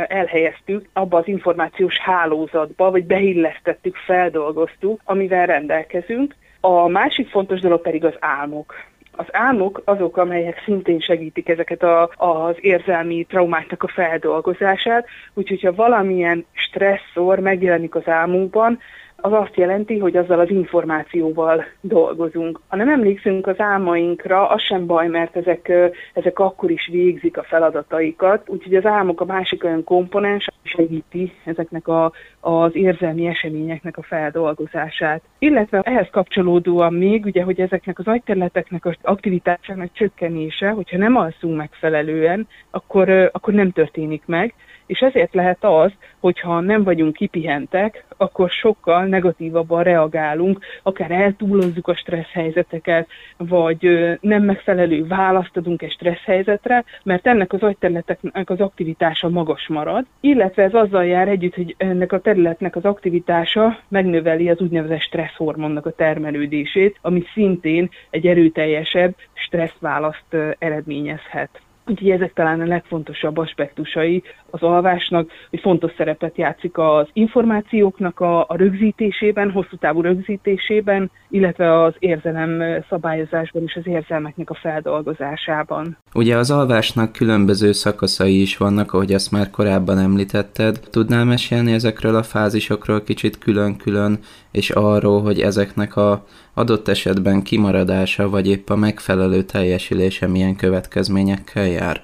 elhelyeztük 0.08 0.88
abba 0.92 1.18
az 1.18 1.28
információs 1.28 1.98
hálózatba, 1.98 2.90
vagy 2.90 3.04
beillesztettük, 3.04 3.96
feldolgoztuk, 3.96 5.00
amivel 5.04 5.46
rendelkezünk. 5.46 6.34
A 6.60 6.88
másik 6.88 7.28
fontos 7.28 7.60
dolog 7.60 7.80
pedig 7.80 8.04
az 8.04 8.14
álmok. 8.18 8.74
Az 9.20 9.26
álmok 9.32 9.82
azok, 9.84 10.16
amelyek 10.16 10.62
szintén 10.64 11.00
segítik 11.00 11.48
ezeket 11.48 11.82
a, 11.82 12.10
az 12.16 12.56
érzelmi 12.60 13.24
traumáknak 13.28 13.82
a 13.82 13.88
feldolgozását, 13.88 15.06
úgyhogy 15.34 15.62
ha 15.62 15.72
valamilyen 15.74 16.46
stresszor 16.52 17.38
megjelenik 17.38 17.94
az 17.94 18.08
álmunkban, 18.08 18.78
az 19.22 19.32
azt 19.32 19.56
jelenti, 19.56 19.98
hogy 19.98 20.16
azzal 20.16 20.40
az 20.40 20.50
információval 20.50 21.64
dolgozunk. 21.80 22.60
Ha 22.68 22.76
nem 22.76 22.88
emlékszünk 22.88 23.46
az 23.46 23.60
álmainkra, 23.60 24.48
az 24.48 24.62
sem 24.62 24.86
baj, 24.86 25.08
mert 25.08 25.36
ezek, 25.36 25.72
ezek 26.12 26.38
akkor 26.38 26.70
is 26.70 26.88
végzik 26.92 27.36
a 27.36 27.42
feladataikat, 27.42 28.48
úgyhogy 28.48 28.74
az 28.74 28.86
álmok 28.86 29.20
a 29.20 29.24
másik 29.24 29.64
olyan 29.64 29.84
komponens 29.84 30.46
segíti 30.62 31.32
ezeknek 31.44 31.88
a, 31.88 32.12
az 32.40 32.74
érzelmi 32.74 33.26
eseményeknek 33.26 33.96
a 33.96 34.02
feldolgozását. 34.02 35.22
Illetve 35.38 35.80
ehhez 35.80 36.08
kapcsolódóan 36.10 36.94
még, 36.94 37.24
ugye, 37.24 37.42
hogy 37.42 37.60
ezeknek 37.60 37.98
az 37.98 38.06
agyterületeknek 38.06 38.84
az 38.84 38.94
aktivitásának 39.02 39.92
csökkenése, 39.92 40.68
hogyha 40.70 40.96
nem 40.96 41.16
alszunk 41.16 41.56
megfelelően, 41.56 42.48
akkor, 42.70 43.30
akkor 43.32 43.54
nem 43.54 43.70
történik 43.70 44.22
meg, 44.26 44.54
és 44.90 45.00
ezért 45.00 45.34
lehet 45.34 45.64
az, 45.64 45.92
hogyha 46.20 46.60
nem 46.60 46.82
vagyunk 46.82 47.12
kipihentek, 47.12 48.04
akkor 48.16 48.50
sokkal 48.50 49.04
negatívabban 49.04 49.82
reagálunk, 49.82 50.58
akár 50.82 51.10
eltúlozzuk 51.10 51.88
a 51.88 51.94
stressz 51.94 52.32
helyzeteket, 52.32 53.08
vagy 53.36 53.78
nem 54.20 54.42
megfelelő 54.42 55.06
választ 55.06 55.56
adunk 55.56 55.82
egy 55.82 55.90
stressz 55.90 56.24
helyzetre, 56.24 56.84
mert 57.02 57.26
ennek 57.26 57.52
az 57.52 57.62
agyterületeknek 57.62 58.50
az 58.50 58.60
aktivitása 58.60 59.28
magas 59.28 59.68
marad, 59.68 60.04
illetve 60.20 60.62
ez 60.62 60.74
azzal 60.74 61.04
jár 61.04 61.28
együtt, 61.28 61.54
hogy 61.54 61.74
ennek 61.78 62.12
a 62.12 62.20
területnek 62.20 62.76
az 62.76 62.84
aktivitása 62.84 63.78
megnöveli 63.88 64.48
az 64.48 64.60
úgynevezett 64.60 65.00
stresszhormonnak 65.00 65.86
a 65.86 65.92
termelődését, 65.92 66.98
ami 67.02 67.24
szintén 67.32 67.90
egy 68.10 68.26
erőteljesebb 68.26 69.14
stresszválaszt 69.32 70.36
eredményezhet. 70.58 71.60
Úgyhogy 71.90 72.10
ezek 72.10 72.32
talán 72.32 72.60
a 72.60 72.66
legfontosabb 72.66 73.36
aspektusai 73.36 74.22
az 74.50 74.62
alvásnak, 74.62 75.30
hogy 75.50 75.60
fontos 75.60 75.92
szerepet 75.96 76.36
játszik 76.36 76.78
az 76.78 77.08
információknak 77.12 78.20
a, 78.20 78.40
a 78.40 78.56
rögzítésében, 78.56 79.50
hosszú 79.50 79.76
távú 79.76 80.00
rögzítésében, 80.00 81.10
illetve 81.30 81.82
az 81.82 81.94
érzelem 81.98 82.82
szabályozásban 82.88 83.62
és 83.62 83.74
az 83.74 83.86
érzelmeknek 83.86 84.50
a 84.50 84.54
feldolgozásában. 84.54 85.96
Ugye 86.14 86.36
az 86.36 86.50
alvásnak 86.50 87.12
különböző 87.12 87.72
szakaszai 87.72 88.40
is 88.40 88.56
vannak, 88.56 88.92
ahogy 88.92 89.12
azt 89.12 89.30
már 89.30 89.50
korábban 89.50 89.98
említetted. 89.98 90.80
Tudnál 90.90 91.24
mesélni 91.24 91.72
ezekről 91.72 92.16
a 92.16 92.22
fázisokról 92.22 93.02
kicsit 93.02 93.38
külön-külön, 93.38 94.18
és 94.50 94.70
arról, 94.70 95.22
hogy 95.22 95.40
ezeknek 95.40 95.96
a 95.96 96.24
adott 96.60 96.88
esetben 96.88 97.42
kimaradása, 97.42 98.28
vagy 98.28 98.48
épp 98.48 98.68
a 98.68 98.76
megfelelő 98.76 99.42
teljesülése 99.42 100.26
milyen 100.26 100.56
következményekkel 100.56 101.66
jár? 101.66 102.02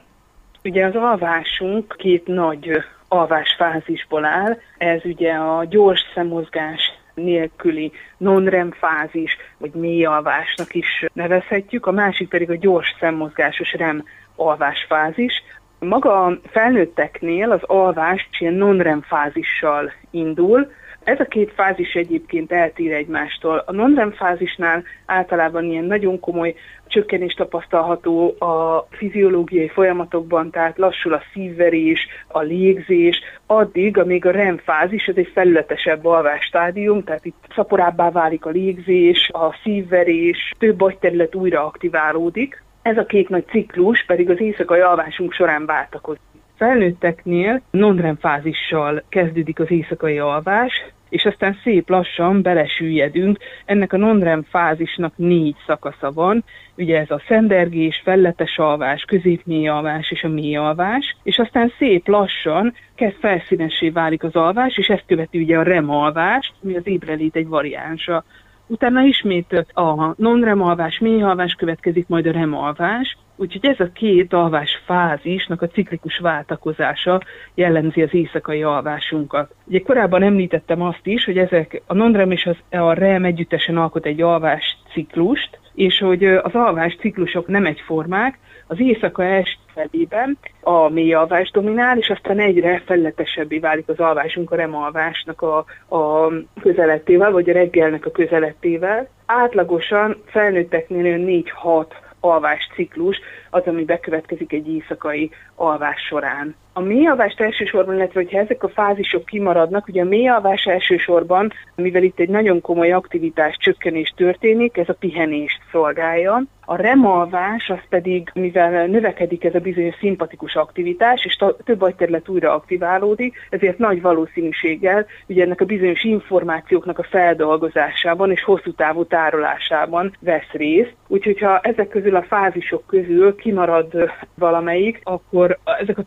Ugye 0.64 0.86
az 0.86 0.94
alvásunk 0.94 1.94
két 1.98 2.26
nagy 2.26 2.82
alvásfázisból 3.08 4.25
áll, 4.25 4.58
ez 4.78 5.00
ugye 5.04 5.32
a 5.32 5.64
gyors 5.64 6.00
szemmozgás 6.14 6.80
nélküli 7.14 7.92
non-REM 8.16 8.70
fázis, 8.70 9.36
vagy 9.58 9.70
mély 9.75 10.04
alvásnak 10.04 10.75
is 10.75 11.04
nevezhetjük, 11.12 11.86
a 11.86 11.90
másik 11.90 12.28
pedig 12.28 12.50
a 12.50 12.56
gyors 12.56 12.96
szemmozgásos 13.00 13.72
REM 13.72 14.04
alvásfázis. 14.36 15.42
Maga 15.78 16.38
felnőtteknél 16.50 17.50
az 17.50 17.62
alvás 17.62 18.28
ilyen 18.38 18.54
non-REM 18.54 19.02
fázissal 19.02 19.92
indul, 20.10 20.70
ez 21.06 21.20
a 21.20 21.25
két 21.25 21.52
fázis 21.52 21.94
egyébként 21.94 22.52
eltér 22.52 22.92
egymástól. 22.92 23.62
A 23.66 23.72
non 23.72 24.12
fázisnál 24.16 24.84
általában 25.06 25.64
ilyen 25.64 25.84
nagyon 25.84 26.20
komoly 26.20 26.54
csökkenés 26.86 27.34
tapasztalható 27.34 28.34
a 28.38 28.86
fiziológiai 28.90 29.68
folyamatokban, 29.68 30.50
tehát 30.50 30.78
lassul 30.78 31.12
a 31.12 31.22
szívverés, 31.32 32.06
a 32.28 32.40
légzés, 32.40 33.20
addig, 33.46 33.98
amíg 33.98 34.26
a 34.26 34.30
REM 34.30 34.56
fázis, 34.56 35.06
ez 35.06 35.16
egy 35.16 35.30
felületesebb 35.34 36.04
alvásstádium, 36.04 37.04
tehát 37.04 37.25
itt 37.25 37.44
szaporábbá 37.54 38.10
válik 38.10 38.46
a 38.46 38.50
légzés, 38.50 39.30
a 39.32 39.54
szívverés, 39.62 40.54
több 40.58 40.80
agyterület 40.80 41.34
újra 41.34 41.64
aktiválódik. 41.64 42.62
Ez 42.82 42.96
a 42.96 43.06
két 43.06 43.28
nagy 43.28 43.44
ciklus 43.46 44.04
pedig 44.04 44.30
az 44.30 44.40
éjszakai 44.40 44.80
alvásunk 44.80 45.32
során 45.32 45.66
váltakozik. 45.66 46.20
Felnőtteknél 46.56 47.62
non 47.70 48.16
fázissal 48.20 49.02
kezdődik 49.08 49.60
az 49.60 49.70
éjszakai 49.70 50.18
alvás, 50.18 50.72
és 51.08 51.25
aztán 51.25 51.58
szép 51.62 51.88
lassan 51.88 52.42
belesüllyedünk. 52.42 53.38
Ennek 53.64 53.92
a 53.92 53.96
non-REM 53.96 54.42
fázisnak 54.42 55.12
négy 55.16 55.56
szakasza 55.66 56.12
van, 56.12 56.44
ugye 56.76 56.98
ez 56.98 57.10
a 57.10 57.22
szendergés, 57.26 58.00
felletes 58.04 58.58
alvás, 58.58 59.02
középmély 59.02 59.68
alvás 59.68 60.10
és 60.10 60.22
a 60.22 60.28
mély 60.28 60.56
alvás, 60.56 61.16
és 61.22 61.38
aztán 61.38 61.72
szép 61.78 62.08
lassan 62.08 62.75
kezd 62.94 63.16
felszínesé 63.20 63.90
válik 63.90 64.22
az 64.22 64.34
alvás, 64.34 64.76
és 64.78 64.88
ezt 64.88 65.04
követi 65.06 65.38
ugye 65.38 65.58
a 65.58 65.62
REM 65.62 65.90
alvás, 65.90 66.52
ami 66.62 66.76
az 66.76 66.86
ébrelét 66.86 67.36
egy 67.36 67.48
variánsa. 67.48 68.25
Utána 68.66 69.02
ismét 69.02 69.66
a 69.72 70.14
non-REM 70.16 70.62
alvás, 70.62 70.98
mély 70.98 71.22
alvás 71.22 71.54
következik, 71.54 72.08
majd 72.08 72.26
a 72.26 72.32
REM 72.32 72.54
alvás, 72.54 73.16
Úgyhogy 73.36 73.66
ez 73.66 73.80
a 73.80 73.92
két 73.92 74.32
alvás 74.32 74.82
fázisnak 74.84 75.62
a 75.62 75.68
ciklikus 75.68 76.18
váltakozása 76.18 77.20
jellemzi 77.54 78.02
az 78.02 78.14
éjszakai 78.14 78.62
alvásunkat. 78.62 79.54
Ugye 79.64 79.80
korábban 79.80 80.22
említettem 80.22 80.82
azt 80.82 81.06
is, 81.06 81.24
hogy 81.24 81.38
ezek 81.38 81.82
a 81.86 81.94
non-REM 81.94 82.30
és 82.30 82.46
az, 82.46 82.80
a 82.80 82.92
REM 82.92 83.24
együttesen 83.24 83.76
alkot 83.76 84.06
egy 84.06 84.20
alvás 84.20 84.76
ciklust, 84.92 85.58
és 85.74 85.98
hogy 85.98 86.24
az 86.24 86.54
alvás 86.54 86.96
ciklusok 86.96 87.46
nem 87.46 87.66
egyformák, 87.66 88.38
az 88.66 88.80
éjszaka 88.80 89.24
első 89.24 89.56
felében 89.74 90.38
a 90.60 90.88
mély 90.88 91.14
alvás 91.14 91.50
dominál, 91.50 91.98
és 91.98 92.10
aztán 92.10 92.38
egyre 92.38 92.82
felletesebbé 92.86 93.58
válik 93.58 93.88
az 93.88 93.98
alvásunk 93.98 94.50
a 94.50 94.56
remalvásnak 94.56 95.42
a, 95.42 95.56
a 95.96 96.32
közelettével, 96.60 97.30
vagy 97.30 97.50
a 97.50 97.52
reggelnek 97.52 98.06
a 98.06 98.10
közelettével. 98.10 99.08
Átlagosan 99.26 100.22
felnőtteknél 100.26 101.42
4-6 101.64 101.84
alvás 102.20 102.68
ciklus 102.75 103.20
az, 103.50 103.62
ami 103.66 103.85
bekövetkezik 103.85 104.52
egy 104.52 104.68
éjszakai 104.68 105.30
alvás 105.54 106.00
során. 106.00 106.56
A 106.78 106.80
mélyalvást 106.80 107.40
elsősorban, 107.40 107.95
illetve 107.95 108.21
hogyha 108.21 108.38
ezek 108.38 108.62
a 108.62 108.68
fázisok 108.68 109.25
kimaradnak, 109.25 109.88
ugye 109.88 110.02
a 110.02 110.09
mélyalvás 110.09 110.64
elsősorban, 110.64 111.52
mivel 111.75 112.02
itt 112.02 112.18
egy 112.18 112.28
nagyon 112.28 112.61
komoly 112.61 112.92
aktivitás 112.92 113.56
csökkenés 113.59 114.12
történik, 114.16 114.76
ez 114.76 114.88
a 114.88 114.97
pihenést 114.99 115.61
szolgálja. 115.71 116.42
A 116.68 116.76
remalvás 116.76 117.68
az 117.68 117.78
pedig, 117.88 118.30
mivel 118.35 118.87
növekedik 118.87 119.45
ez 119.45 119.54
a 119.54 119.59
bizonyos 119.59 119.95
szimpatikus 119.99 120.54
aktivitás, 120.54 121.25
és 121.25 121.38
több 121.64 121.83
agyterület 121.83 122.28
újra 122.28 122.54
aktiválódik, 122.54 123.47
ezért 123.50 123.78
nagy 123.78 124.02
valószínűséggel 124.02 125.06
ugye 125.26 125.42
ennek 125.42 125.61
a 125.61 125.64
bizonyos 125.64 126.04
információknak 126.04 126.99
a 126.99 127.06
feldolgozásában 127.11 128.30
és 128.30 128.42
hosszú 128.42 128.73
távú 128.73 129.04
tárolásában 129.04 130.16
vesz 130.21 130.50
részt. 130.52 130.95
Úgyhogy 131.09 131.38
ha 131.38 131.59
ezek 131.59 131.88
közül 131.88 132.16
a 132.16 132.23
fázisok 132.23 132.87
közül 132.87 133.35
kimarad 133.35 134.11
valamelyik, 134.35 135.00
akkor 135.02 135.59
ezek 135.80 135.99
a 135.99 136.02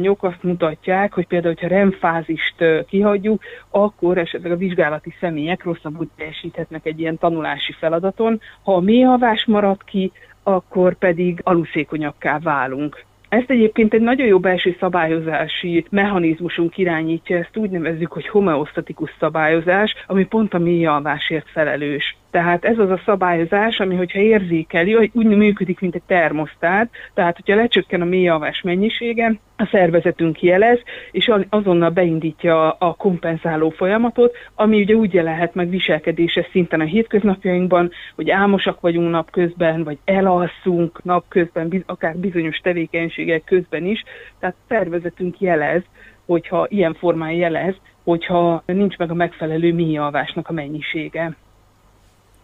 tanulmányok 0.00 0.22
azt 0.22 0.42
mutatják, 0.42 1.12
hogy 1.12 1.26
például, 1.26 1.54
hogyha 1.54 1.76
REM 1.76 1.90
fázist 1.90 2.54
kihagyjuk, 2.88 3.42
akkor 3.70 4.18
esetleg 4.18 4.52
a 4.52 4.56
vizsgálati 4.56 5.14
személyek 5.20 5.64
rosszabbul 5.64 6.08
teljesíthetnek 6.16 6.86
egy 6.86 7.00
ilyen 7.00 7.18
tanulási 7.18 7.72
feladaton. 7.72 8.40
Ha 8.62 8.74
a 8.74 8.80
mélyalvás 8.80 9.44
marad 9.46 9.84
ki, 9.84 10.12
akkor 10.42 10.94
pedig 10.94 11.40
aluszékonyakká 11.44 12.38
válunk. 12.38 13.04
Ezt 13.28 13.50
egyébként 13.50 13.94
egy 13.94 14.00
nagyon 14.00 14.26
jó 14.26 14.38
belső 14.38 14.76
szabályozási 14.80 15.84
mechanizmusunk 15.90 16.78
irányítja, 16.78 17.36
ezt 17.38 17.56
úgy 17.56 17.70
nevezzük, 17.70 18.12
hogy 18.12 18.28
homeosztatikus 18.28 19.10
szabályozás, 19.18 19.94
ami 20.06 20.24
pont 20.24 20.54
a 20.54 20.58
mély 20.58 20.86
alvásért 20.86 21.48
felelős. 21.48 22.16
Tehát 22.30 22.64
ez 22.64 22.78
az 22.78 22.90
a 22.90 23.00
szabályozás, 23.04 23.80
ami 23.80 23.96
hogyha 23.96 24.18
érzékeli, 24.18 24.92
hogy 24.92 25.10
úgy 25.12 25.26
működik, 25.26 25.80
mint 25.80 25.94
egy 25.94 26.02
termosztát, 26.06 26.90
tehát 27.14 27.36
hogyha 27.36 27.60
lecsökken 27.60 28.00
a 28.00 28.04
mély 28.04 28.28
alvás 28.28 28.60
mennyisége, 28.62 29.38
a 29.56 29.68
szervezetünk 29.70 30.42
jelez, 30.42 30.78
és 31.10 31.30
azonnal 31.48 31.90
beindítja 31.90 32.70
a 32.70 32.94
kompenzáló 32.94 33.70
folyamatot, 33.70 34.36
ami 34.54 34.80
ugye 34.80 34.94
úgy 34.94 35.14
jelenhet 35.14 35.54
meg 35.54 35.68
viselkedéses 35.68 36.48
szinten 36.50 36.80
a 36.80 36.84
hétköznapjainkban, 36.84 37.90
hogy 38.14 38.30
álmosak 38.30 38.80
vagyunk 38.80 39.10
napközben, 39.10 39.84
vagy 39.84 39.98
elalszunk 40.04 41.02
napközben, 41.02 41.84
akár 41.86 42.16
bizonyos 42.16 42.56
tevékenységek 42.56 43.44
közben 43.44 43.84
is, 43.84 44.04
tehát 44.38 44.56
a 44.58 44.64
szervezetünk 44.68 45.40
jelez, 45.40 45.82
hogyha 46.26 46.66
ilyen 46.68 46.94
formán 46.94 47.32
jelez, 47.32 47.74
hogyha 48.04 48.62
nincs 48.66 48.96
meg 48.96 49.10
a 49.10 49.14
megfelelő 49.14 49.74
mélyalvásnak 49.74 50.48
a 50.48 50.52
mennyisége 50.52 51.36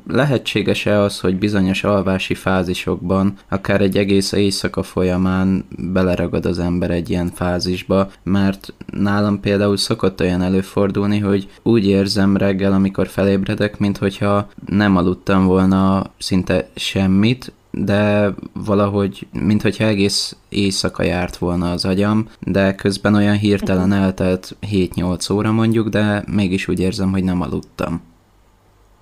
lehetséges-e 0.06 1.00
az, 1.00 1.20
hogy 1.20 1.38
bizonyos 1.38 1.84
alvási 1.84 2.34
fázisokban, 2.34 3.34
akár 3.48 3.80
egy 3.80 3.96
egész 3.96 4.32
éjszaka 4.32 4.82
folyamán 4.82 5.64
beleragad 5.78 6.46
az 6.46 6.58
ember 6.58 6.90
egy 6.90 7.10
ilyen 7.10 7.30
fázisba, 7.34 8.10
mert 8.22 8.74
nálam 8.92 9.40
például 9.40 9.76
szokott 9.76 10.20
olyan 10.20 10.42
előfordulni, 10.42 11.18
hogy 11.18 11.48
úgy 11.62 11.86
érzem 11.86 12.36
reggel, 12.36 12.72
amikor 12.72 13.08
felébredek, 13.08 13.78
mint 13.78 13.98
hogyha 13.98 14.48
nem 14.66 14.96
aludtam 14.96 15.46
volna 15.46 16.10
szinte 16.18 16.68
semmit, 16.74 17.52
de 17.70 18.34
valahogy, 18.52 19.26
mint 19.32 19.62
hogyha 19.62 19.84
egész 19.84 20.36
éjszaka 20.48 21.02
járt 21.02 21.36
volna 21.36 21.70
az 21.70 21.84
agyam, 21.84 22.28
de 22.40 22.74
közben 22.74 23.14
olyan 23.14 23.36
hirtelen 23.36 23.92
eltelt 23.92 24.56
7-8 24.70 25.32
óra 25.32 25.52
mondjuk, 25.52 25.88
de 25.88 26.24
mégis 26.32 26.68
úgy 26.68 26.80
érzem, 26.80 27.10
hogy 27.10 27.24
nem 27.24 27.40
aludtam 27.40 28.00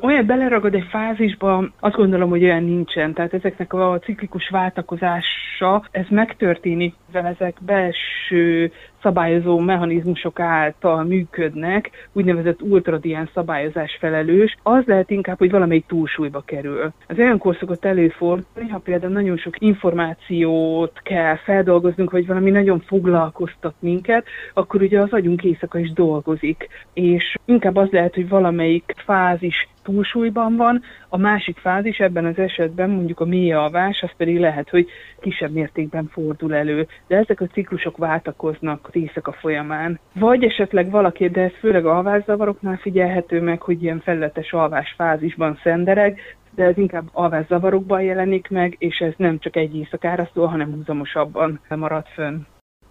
olyan 0.00 0.26
beleragad 0.26 0.74
egy 0.74 0.86
fázisba, 0.90 1.70
azt 1.80 1.94
gondolom, 1.96 2.30
hogy 2.30 2.44
olyan 2.44 2.64
nincsen. 2.64 3.12
Tehát 3.12 3.34
ezeknek 3.34 3.72
a 3.72 3.98
ciklikus 3.98 4.48
váltakozása, 4.48 5.88
ez 5.90 6.06
megtörténik, 6.10 6.94
ezek 7.12 7.56
belső 7.60 8.72
szabályozó 9.04 9.58
mechanizmusok 9.58 10.40
által 10.40 11.04
működnek, 11.04 12.08
úgynevezett 12.12 12.62
ultradián 12.62 13.30
szabályozás 13.34 13.96
felelős, 14.00 14.56
az 14.62 14.82
lehet 14.86 15.10
inkább, 15.10 15.38
hogy 15.38 15.50
valamelyik 15.50 15.86
túlsúlyba 15.86 16.42
kerül. 16.44 16.92
Az 17.08 17.18
olyankor 17.18 17.56
szokott 17.60 17.84
előfordulni, 17.84 18.68
ha 18.70 18.78
például 18.78 19.12
nagyon 19.12 19.36
sok 19.36 19.60
információt 19.60 21.00
kell 21.02 21.36
feldolgoznunk, 21.36 22.10
vagy 22.10 22.26
valami 22.26 22.50
nagyon 22.50 22.80
foglalkoztat 22.80 23.74
minket, 23.78 24.26
akkor 24.54 24.82
ugye 24.82 25.00
az 25.00 25.12
agyunk 25.12 25.44
éjszaka 25.44 25.78
is 25.78 25.92
dolgozik. 25.92 26.68
És 26.92 27.34
inkább 27.44 27.76
az 27.76 27.88
lehet, 27.90 28.14
hogy 28.14 28.28
valamelyik 28.28 28.94
fázis 29.04 29.68
túlsúlyban 29.84 30.56
van, 30.56 30.82
a 31.08 31.16
másik 31.16 31.58
fázis 31.58 31.98
ebben 31.98 32.24
az 32.24 32.38
esetben 32.38 32.90
mondjuk 32.90 33.20
a 33.20 33.24
mély 33.24 33.52
alvás, 33.52 34.02
az 34.02 34.10
pedig 34.16 34.38
lehet, 34.38 34.70
hogy 34.70 34.88
kisebb 35.20 35.52
mértékben 35.52 36.08
fordul 36.12 36.54
elő, 36.54 36.86
de 37.06 37.16
ezek 37.16 37.40
a 37.40 37.46
ciklusok 37.46 37.96
váltakoznak 37.96 38.88
az 38.94 39.00
éjszaka 39.00 39.32
folyamán. 39.32 39.98
Vagy 40.12 40.44
esetleg 40.44 40.90
valaki, 40.90 41.28
de 41.28 41.40
ez 41.40 41.52
főleg 41.60 41.86
alvászavaroknál 41.86 42.76
figyelhető 42.76 43.40
meg, 43.42 43.60
hogy 43.60 43.82
ilyen 43.82 44.00
felletes 44.00 44.52
alvás 44.52 44.94
fázisban 44.96 45.58
szendereg, 45.62 46.18
de 46.54 46.64
ez 46.64 46.78
inkább 46.78 47.08
alvászavarokban 47.12 48.02
jelenik 48.02 48.48
meg, 48.48 48.76
és 48.78 48.98
ez 48.98 49.12
nem 49.16 49.38
csak 49.38 49.56
egy 49.56 49.76
éjszakára 49.76 50.30
szól, 50.34 50.46
hanem 50.46 50.72
húzamosabban 50.72 51.60
marad 51.68 52.06
fönn. 52.14 52.40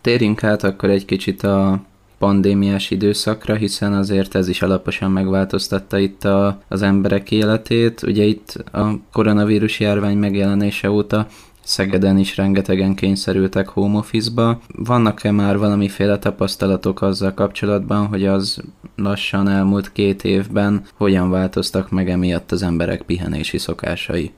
Térjünk 0.02 0.44
át 0.44 0.64
akkor 0.64 0.90
egy 0.90 1.06
kicsit 1.06 1.42
a 1.42 1.80
pandémiás 2.18 2.92
időszakra, 2.92 3.56
hiszen 3.56 3.94
azért 3.94 4.36
ez 4.36 4.48
is 4.48 4.62
alaposan 4.62 5.12
megváltoztatta 5.12 5.98
itt 5.98 6.24
a, 6.24 6.62
az 6.68 6.82
emberek 6.82 7.32
életét. 7.32 8.02
Ugye 8.02 8.24
itt 8.24 8.64
a 8.72 8.88
koronavírus 9.12 9.80
járvány 9.80 10.18
megjelenése 10.18 10.90
óta 10.90 11.28
Szegeden 11.64 12.18
is 12.18 12.38
rengetegen 12.38 12.96
kényszerültek 12.96 13.68
home 13.68 13.98
office-ba. 13.98 14.60
Vannak-e 14.76 15.32
már 15.32 15.58
valamiféle 15.58 16.18
tapasztalatok 16.18 17.02
azzal 17.02 17.34
kapcsolatban, 17.34 18.08
hogy 18.08 18.26
az 18.26 18.64
lassan 18.96 19.48
elmúlt 19.48 19.92
két 19.92 20.24
évben 20.24 20.82
hogyan 20.98 21.30
változtak 21.30 21.92
meg 21.92 22.10
emiatt 22.10 22.52
az 22.52 22.64
emberek 22.64 23.02
pihenési 23.02 23.58
szokásai? 23.58 24.32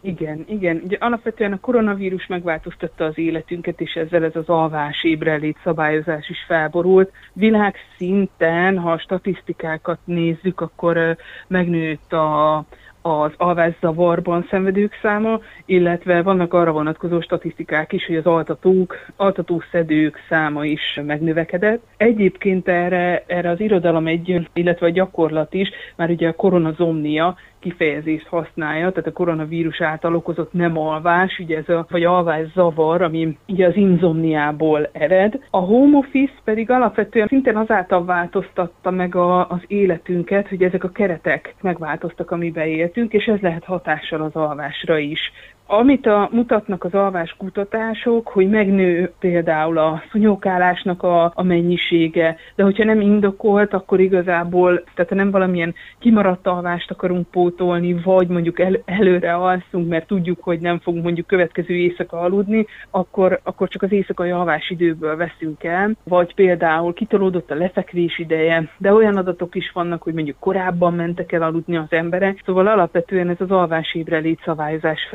Igen, 0.00 0.44
igen. 0.48 0.80
Ugye 0.84 0.96
alapvetően 1.00 1.52
a 1.52 1.60
koronavírus 1.60 2.26
megváltoztatta 2.26 3.04
az 3.04 3.18
életünket, 3.18 3.80
és 3.80 3.92
ezzel 3.92 4.24
ez 4.24 4.36
az 4.36 4.48
alvás 4.48 5.04
ébrelét 5.04 5.56
szabályozás 5.64 6.28
is 6.28 6.44
felborult. 6.46 7.12
Világszinten, 7.32 8.78
ha 8.78 8.92
a 8.92 8.98
statisztikákat 8.98 9.98
nézzük, 10.04 10.60
akkor 10.60 11.16
megnőtt 11.46 12.12
a 12.12 12.64
az 13.08 13.32
alvászavarban 13.36 14.46
szenvedők 14.50 14.98
száma, 15.02 15.40
illetve 15.66 16.22
vannak 16.22 16.54
arra 16.54 16.72
vonatkozó 16.72 17.20
statisztikák 17.20 17.92
is, 17.92 18.06
hogy 18.06 18.16
az 18.16 18.26
altatók, 18.26 18.96
altatószedők 19.16 20.18
száma 20.28 20.64
is 20.64 21.00
megnövekedett. 21.06 21.82
Egyébként 21.96 22.68
erre, 22.68 23.24
erre 23.26 23.50
az 23.50 23.60
irodalom 23.60 24.06
egy, 24.06 24.48
illetve 24.52 24.86
a 24.86 24.90
gyakorlat 24.90 25.54
is, 25.54 25.70
már 25.96 26.10
ugye 26.10 26.28
a 26.28 26.34
koronazomnia 26.34 27.36
kifejezést 27.60 28.26
használja, 28.26 28.90
tehát 28.90 29.06
a 29.06 29.12
koronavírus 29.12 29.80
által 29.80 30.14
okozott 30.14 30.52
nem 30.52 30.78
alvás, 30.78 31.38
ugye 31.38 31.56
ez 31.56 31.68
a, 31.68 31.86
vagy 31.90 32.04
alvás 32.04 32.46
zavar, 32.54 33.02
ami 33.02 33.38
ugye 33.48 33.66
az 33.66 33.76
inzomniából 33.76 34.88
ered. 34.92 35.38
A 35.50 35.58
home 35.58 35.96
office 35.96 36.32
pedig 36.44 36.70
alapvetően 36.70 37.26
szintén 37.26 37.56
azáltal 37.56 38.04
változtatta 38.04 38.90
meg 38.90 39.14
a, 39.14 39.48
az 39.48 39.60
életünket, 39.66 40.48
hogy 40.48 40.62
ezek 40.62 40.84
a 40.84 40.90
keretek 40.90 41.54
megváltoztak, 41.60 42.30
amiben 42.30 42.66
éltünk, 42.66 43.12
és 43.12 43.24
ez 43.24 43.40
lehet 43.40 43.64
hatással 43.64 44.20
az 44.22 44.34
alvásra 44.34 44.98
is 44.98 45.32
Amit 45.70 46.06
a, 46.06 46.28
mutatnak 46.32 46.84
az 46.84 46.94
alvás 46.94 47.34
kutatások, 47.38 48.28
hogy 48.28 48.48
megnő 48.48 49.12
például 49.18 49.78
a 49.78 50.02
szúnyókálásnak 50.10 51.02
a, 51.02 51.32
a 51.34 51.42
mennyisége, 51.42 52.36
de 52.54 52.62
hogyha 52.62 52.84
nem 52.84 53.00
indokolt, 53.00 53.74
akkor 53.74 54.00
igazából, 54.00 54.84
tehát 54.94 55.14
nem 55.14 55.30
valamilyen 55.30 55.74
kimaradt 55.98 56.46
alvást 56.46 56.90
akarunk 56.90 57.30
pótolni, 57.30 58.00
vagy 58.04 58.28
mondjuk 58.28 58.60
el, 58.60 58.82
előre 58.84 59.34
alszunk, 59.34 59.88
mert 59.88 60.06
tudjuk, 60.06 60.42
hogy 60.42 60.60
nem 60.60 60.78
fogunk 60.78 61.04
mondjuk 61.04 61.26
következő 61.26 61.74
éjszaka 61.74 62.20
aludni, 62.20 62.66
akkor, 62.90 63.40
akkor 63.42 63.68
csak 63.68 63.82
az 63.82 63.92
éjszakai 63.92 64.30
alvás 64.30 64.70
időből 64.70 65.16
veszünk 65.16 65.64
el, 65.64 65.96
vagy 66.04 66.34
például 66.34 66.92
kitolódott 66.92 67.50
a 67.50 67.54
lefekvés 67.54 68.18
ideje, 68.18 68.70
de 68.78 68.92
olyan 68.92 69.16
adatok 69.16 69.54
is 69.54 69.70
vannak, 69.74 70.02
hogy 70.02 70.14
mondjuk 70.14 70.36
korábban 70.38 70.94
mentek 70.94 71.32
el 71.32 71.42
aludni 71.42 71.76
az 71.76 71.90
emberek, 71.90 72.42
szóval 72.44 72.66
alapvetően 72.66 73.28
ez 73.28 73.40
az 73.40 73.50
alvás 73.50 73.94
ébreléd 73.94 74.38
szabályozás 74.44 75.08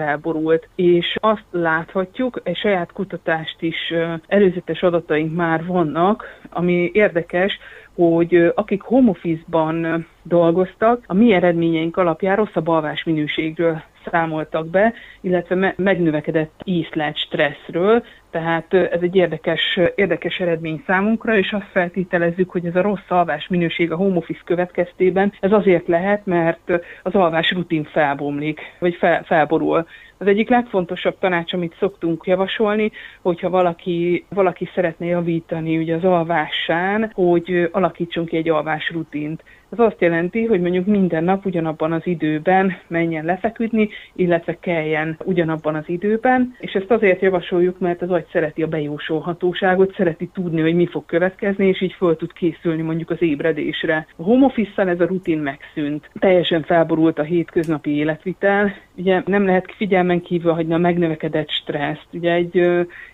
felborult, 0.43 0.67
és 0.75 1.17
azt 1.21 1.45
láthatjuk, 1.51 2.39
egy 2.43 2.57
saját 2.57 2.91
kutatást 2.91 3.61
is 3.61 3.93
előzetes 4.27 4.81
adataink 4.81 5.35
már 5.35 5.65
vannak, 5.65 6.39
ami 6.49 6.89
érdekes, 6.93 7.59
hogy 7.95 8.51
akik 8.55 8.81
home 8.81 9.09
office-ban 9.09 10.07
dolgoztak, 10.23 11.03
a 11.07 11.13
mi 11.13 11.33
eredményeink 11.33 11.97
alapján 11.97 12.35
rosszabb 12.35 12.67
alvás 12.67 13.03
minőségről 13.03 13.81
számoltak 14.11 14.67
be, 14.67 14.93
illetve 15.21 15.55
me- 15.55 15.77
megnövekedett 15.77 16.61
ízlet 16.63 17.17
stresszről, 17.17 18.03
tehát 18.33 18.73
ez 18.73 19.01
egy 19.01 19.15
érdekes, 19.15 19.79
érdekes 19.95 20.39
eredmény 20.39 20.83
számunkra, 20.87 21.37
és 21.37 21.51
azt 21.51 21.69
feltételezzük, 21.71 22.49
hogy 22.49 22.65
ez 22.65 22.75
a 22.75 22.81
rossz 22.81 23.09
alvás 23.09 23.47
minőség 23.47 23.91
a 23.91 23.95
home 23.95 24.17
office 24.17 24.41
következtében, 24.45 25.33
ez 25.39 25.51
azért 25.51 25.87
lehet, 25.87 26.25
mert 26.25 26.71
az 27.03 27.13
alvás 27.13 27.51
rutin 27.51 27.83
felbomlik, 27.83 28.59
vagy 28.79 28.95
fel, 28.95 29.23
felborul. 29.23 29.85
Az 30.17 30.27
egyik 30.27 30.49
legfontosabb 30.49 31.17
tanács, 31.19 31.53
amit 31.53 31.75
szoktunk 31.79 32.25
javasolni, 32.25 32.91
hogyha 33.21 33.49
valaki, 33.49 34.25
valaki 34.29 34.69
szeretne 34.73 35.05
javítani 35.05 35.77
ugye 35.77 35.95
az 35.95 36.03
alvásán, 36.03 37.11
hogy 37.13 37.69
alakítson 37.71 38.25
ki 38.25 38.37
egy 38.37 38.49
alvás 38.49 38.89
rutint. 38.89 39.43
Ez 39.73 39.79
azt 39.79 40.01
jelenti, 40.01 40.45
hogy 40.45 40.61
mondjuk 40.61 40.85
minden 40.85 41.23
nap 41.23 41.45
ugyanabban 41.45 41.91
az 41.91 42.01
időben 42.03 42.77
menjen 42.87 43.25
lefeküdni, 43.25 43.89
illetve 44.15 44.57
keljen 44.59 45.17
ugyanabban 45.23 45.75
az 45.75 45.83
időben, 45.85 46.55
és 46.59 46.71
ezt 46.73 46.91
azért 46.91 47.21
javasoljuk, 47.21 47.79
mert 47.79 48.01
az 48.01 48.09
agy 48.09 48.25
szereti 48.31 48.63
a 48.63 48.67
bejósolhatóságot, 48.67 49.95
szereti 49.95 50.29
tudni, 50.33 50.61
hogy 50.61 50.75
mi 50.75 50.85
fog 50.85 51.05
következni, 51.05 51.67
és 51.67 51.81
így 51.81 51.93
föl 51.93 52.15
tud 52.15 52.33
készülni 52.33 52.81
mondjuk 52.81 53.09
az 53.09 53.21
ébredésre. 53.21 54.07
A 54.15 54.23
home 54.23 54.45
office 54.45 54.81
ez 54.87 54.99
a 54.99 55.05
rutin 55.05 55.39
megszűnt. 55.39 56.09
Teljesen 56.19 56.63
felborult 56.63 57.19
a 57.19 57.23
hétköznapi 57.23 57.95
életvitel, 57.95 58.73
ugye 58.95 59.21
nem 59.25 59.45
lehet 59.45 59.73
figyelmen 59.77 60.21
kívül 60.21 60.51
hagyni 60.51 60.73
a 60.73 60.77
megnövekedett 60.77 61.49
stresszt. 61.49 62.07
Ugye 62.11 62.31
egy, 62.31 62.57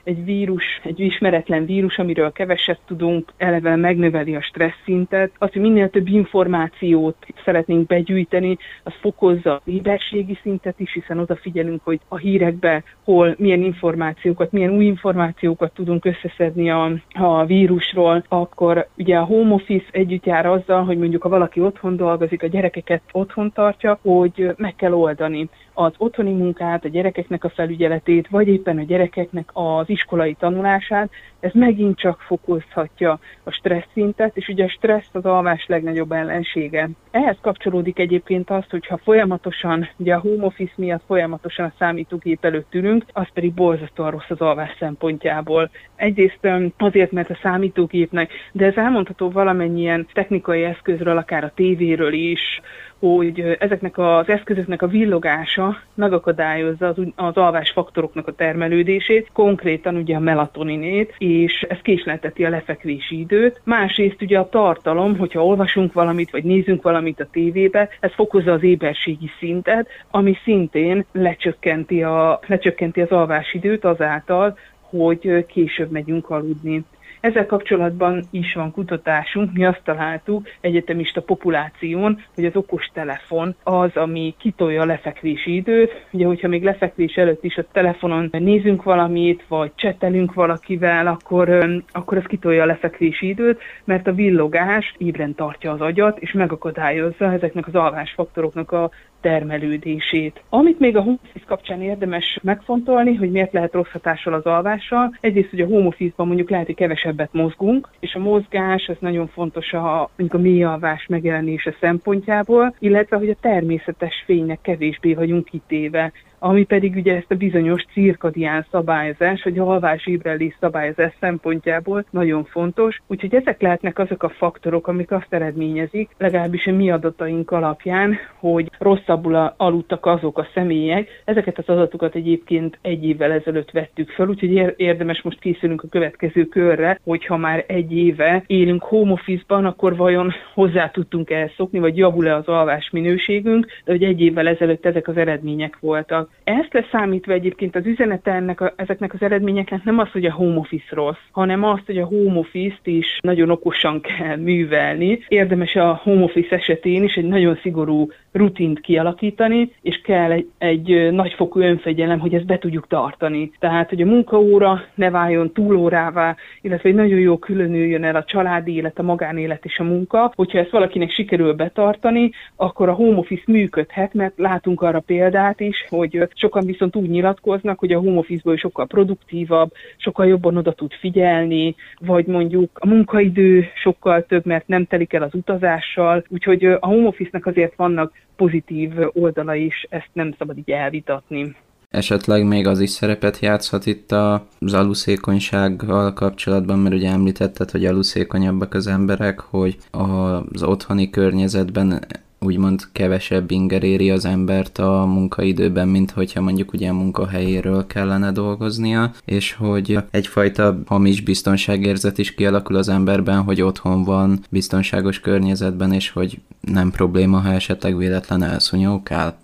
egy 0.03 0.25
vírus, 0.25 0.63
egy 0.83 0.99
ismeretlen 0.99 1.65
vírus, 1.65 1.97
amiről 1.97 2.31
keveset 2.31 2.79
tudunk, 2.87 3.29
eleve 3.37 3.75
megnöveli 3.75 4.35
a 4.35 4.41
stressz 4.41 4.81
szintet. 4.83 5.31
Az, 5.37 5.51
hogy 5.51 5.61
minél 5.61 5.89
több 5.89 6.09
információt 6.49 7.15
szeretnénk 7.45 7.87
begyűjteni, 7.87 8.57
az 8.83 8.93
fokozza 9.01 9.53
a 9.53 9.61
éberségi 9.65 10.37
szintet 10.41 10.79
is, 10.79 10.93
hiszen 10.93 11.19
odafigyelünk, 11.19 11.81
hogy 11.83 11.99
a 12.07 12.17
hírekbe 12.17 12.83
hol 13.03 13.35
milyen 13.37 13.61
információkat, 13.61 14.51
milyen 14.51 14.71
új 14.71 14.85
információkat 14.85 15.73
tudunk 15.73 16.05
összeszedni 16.05 16.69
a, 16.71 16.91
a 17.13 17.45
vírusról, 17.45 18.23
akkor 18.27 18.87
ugye 18.97 19.17
a 19.17 19.23
home 19.23 19.53
office 19.53 19.85
együtt 19.91 20.25
jár 20.25 20.45
azzal, 20.45 20.83
hogy 20.83 20.97
mondjuk 20.97 21.21
ha 21.21 21.29
valaki 21.29 21.59
otthon 21.61 21.95
dolgozik, 21.95 22.43
a 22.43 22.47
gyerekeket 22.47 23.01
otthon 23.11 23.51
tartja, 23.51 23.99
hogy 24.01 24.53
meg 24.57 24.75
kell 24.75 24.93
oldani 24.93 25.49
az 25.79 25.93
otthoni 25.97 26.31
munkát, 26.31 26.85
a 26.85 26.89
gyerekeknek 26.89 27.43
a 27.43 27.49
felügyeletét, 27.49 28.27
vagy 28.27 28.47
éppen 28.47 28.77
a 28.77 28.83
gyerekeknek 28.83 29.49
az 29.53 29.89
iskolai 29.89 30.33
tanulását, 30.33 31.09
ez 31.39 31.51
megint 31.53 31.97
csak 31.97 32.19
fokozhatja 32.21 33.19
a 33.43 33.51
stressz 33.51 33.87
szintet, 33.93 34.37
és 34.37 34.47
ugye 34.47 34.63
a 34.63 34.69
stressz 34.69 35.09
az 35.11 35.25
alvás 35.25 35.65
legnagyobb 35.67 36.11
ellensége. 36.11 36.89
Ehhez 37.11 37.37
kapcsolódik 37.41 37.99
egyébként 37.99 38.49
azt, 38.49 38.69
hogyha 38.69 38.97
folyamatosan, 38.97 39.89
ugye 39.97 40.13
a 40.13 40.19
home 40.19 40.45
office 40.45 40.73
miatt 40.75 41.03
folyamatosan 41.07 41.65
a 41.65 41.73
számítógép 41.79 42.45
előtt 42.45 42.73
ülünk, 42.73 43.05
az 43.13 43.27
pedig 43.33 43.53
borzasztóan 43.53 44.11
rossz 44.11 44.29
az 44.29 44.41
alvás 44.41 44.75
szempontjából. 44.79 45.69
Egyrészt 45.95 46.47
azért, 46.77 47.11
mert 47.11 47.29
a 47.29 47.39
számítógépnek, 47.41 48.31
de 48.51 48.65
ez 48.65 48.75
elmondható 48.75 49.29
valamennyien 49.29 50.07
technikai 50.13 50.63
eszközről, 50.63 51.17
akár 51.17 51.43
a 51.43 51.51
tévéről 51.55 52.13
is, 52.13 52.61
hogy 52.99 53.55
ezeknek 53.59 53.97
az 53.97 54.29
eszközöknek 54.29 54.81
a 54.81 54.87
villogása 54.87 55.77
megakadályozza 55.93 56.87
az, 56.87 56.97
az 57.15 57.35
alvás 57.37 57.71
faktoroknak 57.71 58.27
a 58.27 58.33
termelődését, 58.33 59.29
konkrétan 59.33 59.95
ugye 59.95 60.15
a 60.15 60.19
melatoninét, 60.19 61.15
és 61.17 61.65
ez 61.69 61.77
késlelteti 61.81 62.45
a 62.45 62.49
lefekvési 62.49 63.19
időt. 63.19 63.61
Másrészt 63.63 64.21
ugye 64.21 64.39
a 64.39 64.49
tartalom, 64.49 65.17
hogyha 65.17 65.45
olvasunk 65.45 65.93
valamit, 65.93 66.31
vagy 66.31 66.43
nézünk 66.43 66.83
valamit 66.83 67.19
a 67.19 67.27
tévébe, 67.31 67.89
ez 67.99 68.13
fokozza 68.13 68.51
az 68.51 68.63
éberségi 68.63 69.29
szintet, 69.39 69.87
ami 70.11 70.37
szintén 70.43 71.05
lecsökkenti, 71.11 72.03
a, 72.03 72.39
lecsökkenti 72.47 73.01
az 73.01 73.11
alvásidőt 73.11 73.85
azáltal, 73.85 74.57
hogy 74.81 75.45
később 75.45 75.91
megyünk 75.91 76.29
aludni. 76.29 76.83
Ezzel 77.19 77.45
kapcsolatban 77.45 78.23
is 78.31 78.53
van 78.53 78.71
kutatásunk, 78.71 79.53
mi 79.53 79.65
azt 79.65 79.81
találtuk 79.83 80.47
egyetemista 80.61 81.21
populáción, 81.21 82.23
hogy 82.35 82.45
az 82.45 82.55
okos 82.55 82.89
telefon 82.93 83.55
az, 83.63 83.97
ami 83.97 84.35
kitolja 84.37 84.81
a 84.81 84.85
lefekvési 84.85 85.55
időt. 85.55 86.05
Ugye, 86.11 86.25
hogyha 86.25 86.47
még 86.47 86.63
lefekvés 86.63 87.15
előtt 87.15 87.43
is 87.43 87.57
a 87.57 87.65
telefonon 87.71 88.29
nézünk 88.31 88.83
valamit, 88.83 89.43
vagy 89.47 89.71
csetelünk 89.75 90.33
valakivel, 90.33 91.07
akkor, 91.07 91.79
akkor 91.91 92.17
az 92.17 92.25
kitolja 92.27 92.63
a 92.63 92.65
lefekvési 92.65 93.27
időt, 93.27 93.61
mert 93.83 94.07
a 94.07 94.13
villogás 94.13 94.93
ébren 94.97 95.35
tartja 95.35 95.71
az 95.71 95.81
agyat, 95.81 96.19
és 96.19 96.31
megakadályozza 96.31 97.31
ezeknek 97.31 97.67
az 97.67 97.75
alvásfaktoroknak 97.75 98.71
a 98.71 98.91
termelődését. 99.21 100.43
Amit 100.49 100.79
még 100.79 100.97
a 100.97 101.01
home 101.01 101.17
office 101.23 101.45
kapcsán 101.47 101.81
érdemes 101.81 102.39
megfontolni, 102.41 103.15
hogy 103.15 103.31
miért 103.31 103.53
lehet 103.53 103.73
rossz 103.73 103.91
hatással 103.91 104.33
az 104.33 104.45
alvással, 104.45 105.15
egyrészt, 105.19 105.49
hogy 105.49 105.61
a 105.61 105.65
home 105.65 105.87
office-ban 105.87 106.27
mondjuk 106.27 106.49
lehet, 106.49 106.65
hogy 106.65 106.75
kevesebbet 106.75 107.33
mozgunk, 107.33 107.89
és 107.99 108.13
a 108.13 108.19
mozgás 108.19 108.87
az 108.87 108.97
nagyon 108.99 109.27
fontos 109.27 109.73
a, 109.73 110.09
mondjuk 110.17 110.39
a 110.39 110.43
mély 110.43 110.63
alvás 110.63 111.05
megjelenése 111.07 111.75
szempontjából, 111.79 112.75
illetve, 112.79 113.17
hogy 113.17 113.29
a 113.29 113.35
természetes 113.41 114.23
fénynek 114.25 114.59
kevésbé 114.61 115.13
vagyunk 115.13 115.45
kitéve 115.45 116.11
ami 116.39 116.63
pedig 116.63 116.95
ugye 116.95 117.15
ezt 117.15 117.31
a 117.31 117.35
bizonyos 117.35 117.85
cirkadián 117.93 118.65
szabályozás, 118.71 119.43
vagy 119.43 119.59
alvás 119.59 120.07
ébredés 120.07 120.57
szabályozás 120.59 121.13
szempontjából 121.19 122.05
nagyon 122.09 122.43
fontos. 122.43 123.01
Úgyhogy 123.07 123.35
ezek 123.35 123.61
lehetnek 123.61 123.99
azok 123.99 124.23
a 124.23 124.29
faktorok, 124.29 124.87
amik 124.87 125.11
azt 125.11 125.27
eredményezik, 125.29 126.09
legalábbis 126.17 126.65
a 126.65 126.71
mi 126.71 126.91
adataink 126.91 127.51
alapján, 127.51 128.17
hogy 128.39 128.71
rosszabbul 128.79 129.53
aludtak 129.57 130.05
azok 130.05 130.37
a 130.37 130.47
személyek. 130.53 131.07
Ezeket 131.25 131.57
az 131.57 131.67
adatokat 131.67 132.15
egyébként 132.15 132.77
egy 132.81 133.05
évvel 133.05 133.31
ezelőtt 133.31 133.71
vettük 133.71 134.09
fel, 134.09 134.27
úgyhogy 134.27 134.73
érdemes 134.77 135.21
most 135.21 135.39
készülünk 135.39 135.83
a 135.83 135.87
következő 135.87 136.45
körre, 136.45 136.99
hogyha 137.03 137.37
már 137.37 137.63
egy 137.67 137.91
éve 137.91 138.43
élünk 138.47 138.83
home 138.83 139.11
office-ban, 139.11 139.65
akkor 139.65 139.95
vajon 139.95 140.31
hozzá 140.53 140.89
tudtunk 140.89 141.29
elszokni, 141.29 141.79
vagy 141.79 141.97
javul-e 141.97 142.35
az 142.35 142.47
alvás 142.47 142.89
minőségünk, 142.91 143.65
de 143.85 143.91
hogy 143.91 144.03
egy 144.03 144.21
évvel 144.21 144.47
ezelőtt 144.47 144.85
ezek 144.85 145.07
az 145.07 145.17
eredmények 145.17 145.77
voltak. 145.79 146.28
Ezt 146.43 146.73
leszámítva 146.73 147.33
egyébként 147.33 147.75
az 147.75 147.85
üzenete 147.85 148.31
ennek 148.31 148.61
a, 148.61 148.73
ezeknek 148.75 149.13
az 149.13 149.21
eredményeknek 149.21 149.83
nem 149.83 149.97
az, 149.97 150.11
hogy 150.11 150.25
a 150.25 150.33
home 150.33 150.57
office 150.57 150.95
rossz, 150.95 151.25
hanem 151.31 151.63
az, 151.63 151.79
hogy 151.85 151.97
a 151.97 152.05
home 152.05 152.37
office-t 152.39 152.87
is 152.87 153.19
nagyon 153.21 153.49
okosan 153.49 154.01
kell 154.01 154.35
művelni. 154.35 155.19
Érdemes 155.27 155.75
a 155.75 155.99
home 156.03 156.23
office 156.23 156.55
esetén 156.55 157.03
is 157.03 157.15
egy 157.15 157.27
nagyon 157.27 157.59
szigorú 157.61 158.11
rutint 158.31 158.79
kialakítani, 158.79 159.71
és 159.81 160.01
kell 160.01 160.31
egy, 160.31 160.47
egy 160.57 161.11
nagyfokú 161.11 161.59
önfegyelem, 161.59 162.19
hogy 162.19 162.33
ezt 162.33 162.45
be 162.45 162.57
tudjuk 162.57 162.87
tartani. 162.87 163.51
Tehát, 163.59 163.89
hogy 163.89 164.01
a 164.01 164.05
munkaóra 164.05 164.81
ne 164.95 165.09
váljon 165.09 165.51
túlórává, 165.51 166.35
illetve 166.61 166.89
hogy 166.89 166.97
nagyon 166.97 167.19
jó 167.19 167.37
különüljön 167.37 168.03
el 168.03 168.15
a 168.15 168.23
családi 168.23 168.75
élet, 168.75 168.99
a 168.99 169.03
magánélet 169.03 169.65
és 169.65 169.79
a 169.79 169.83
munka. 169.83 170.31
Hogyha 170.35 170.59
ezt 170.59 170.69
valakinek 170.69 171.11
sikerül 171.11 171.53
betartani, 171.53 172.31
akkor 172.55 172.89
a 172.89 172.93
home 172.93 173.17
office 173.17 173.43
működhet, 173.47 174.13
mert 174.13 174.33
látunk 174.37 174.81
arra 174.81 174.99
példát 174.99 175.59
is, 175.59 175.85
hogy 175.89 176.27
sokan 176.35 176.65
viszont 176.65 176.95
úgy 176.95 177.09
nyilatkoznak, 177.09 177.79
hogy 177.79 177.91
a 177.91 177.99
home 177.99 178.17
office-ból 178.17 178.57
sokkal 178.57 178.87
produktívabb, 178.87 179.71
sokkal 179.97 180.27
jobban 180.27 180.57
oda 180.57 180.71
tud 180.71 180.93
figyelni, 180.93 181.75
vagy 181.99 182.25
mondjuk 182.25 182.69
a 182.73 182.87
munkaidő 182.87 183.65
sokkal 183.75 184.25
több, 184.25 184.45
mert 184.45 184.67
nem 184.67 184.85
telik 184.85 185.13
el 185.13 185.23
az 185.23 185.33
utazással, 185.33 186.23
úgyhogy 186.29 186.65
a 186.65 186.85
home 186.87 187.07
office-nak 187.07 187.45
azért 187.45 187.75
vannak 187.75 188.11
pozitív 188.39 188.91
oldala 189.13 189.55
is, 189.55 189.85
ezt 189.89 190.09
nem 190.13 190.35
szabad 190.37 190.57
így 190.57 190.71
elvitatni. 190.71 191.55
Esetleg 191.89 192.45
még 192.45 192.67
az 192.67 192.79
is 192.79 192.89
szerepet 192.89 193.39
játszhat 193.39 193.85
itt 193.85 194.11
az 194.11 194.73
aluszékonysággal 194.73 196.13
kapcsolatban, 196.13 196.79
mert 196.79 196.95
ugye 196.95 197.09
említetted, 197.09 197.71
hogy 197.71 197.85
aluszékonyabbak 197.85 198.73
az 198.73 198.87
emberek, 198.87 199.39
hogy 199.39 199.77
az 199.91 200.63
otthoni 200.63 201.09
környezetben 201.09 201.99
úgymond 202.39 202.87
kevesebb 202.91 203.51
inger 203.51 203.83
éri 203.83 204.09
az 204.09 204.25
embert 204.25 204.77
a 204.77 205.05
munkaidőben, 205.05 205.87
mint 205.87 206.11
hogyha 206.11 206.41
mondjuk 206.41 206.73
ugye 206.73 206.89
a 206.89 206.93
munkahelyéről 206.93 207.87
kellene 207.87 208.31
dolgoznia, 208.31 209.11
és 209.25 209.53
hogy 209.53 209.97
egyfajta 210.11 210.79
hamis 210.85 211.21
biztonságérzet 211.21 212.17
is 212.17 212.35
kialakul 212.35 212.75
az 212.75 212.89
emberben, 212.89 213.41
hogy 213.41 213.61
otthon 213.61 214.03
van, 214.03 214.39
biztonságos 214.49 215.19
környezetben, 215.19 215.93
és 215.93 216.09
hogy 216.09 216.39
nem 216.61 216.91
probléma, 216.91 217.39
ha 217.39 217.51
esetleg 217.51 217.97
véletlen 217.97 218.43
elszúnyókál. 218.43 219.37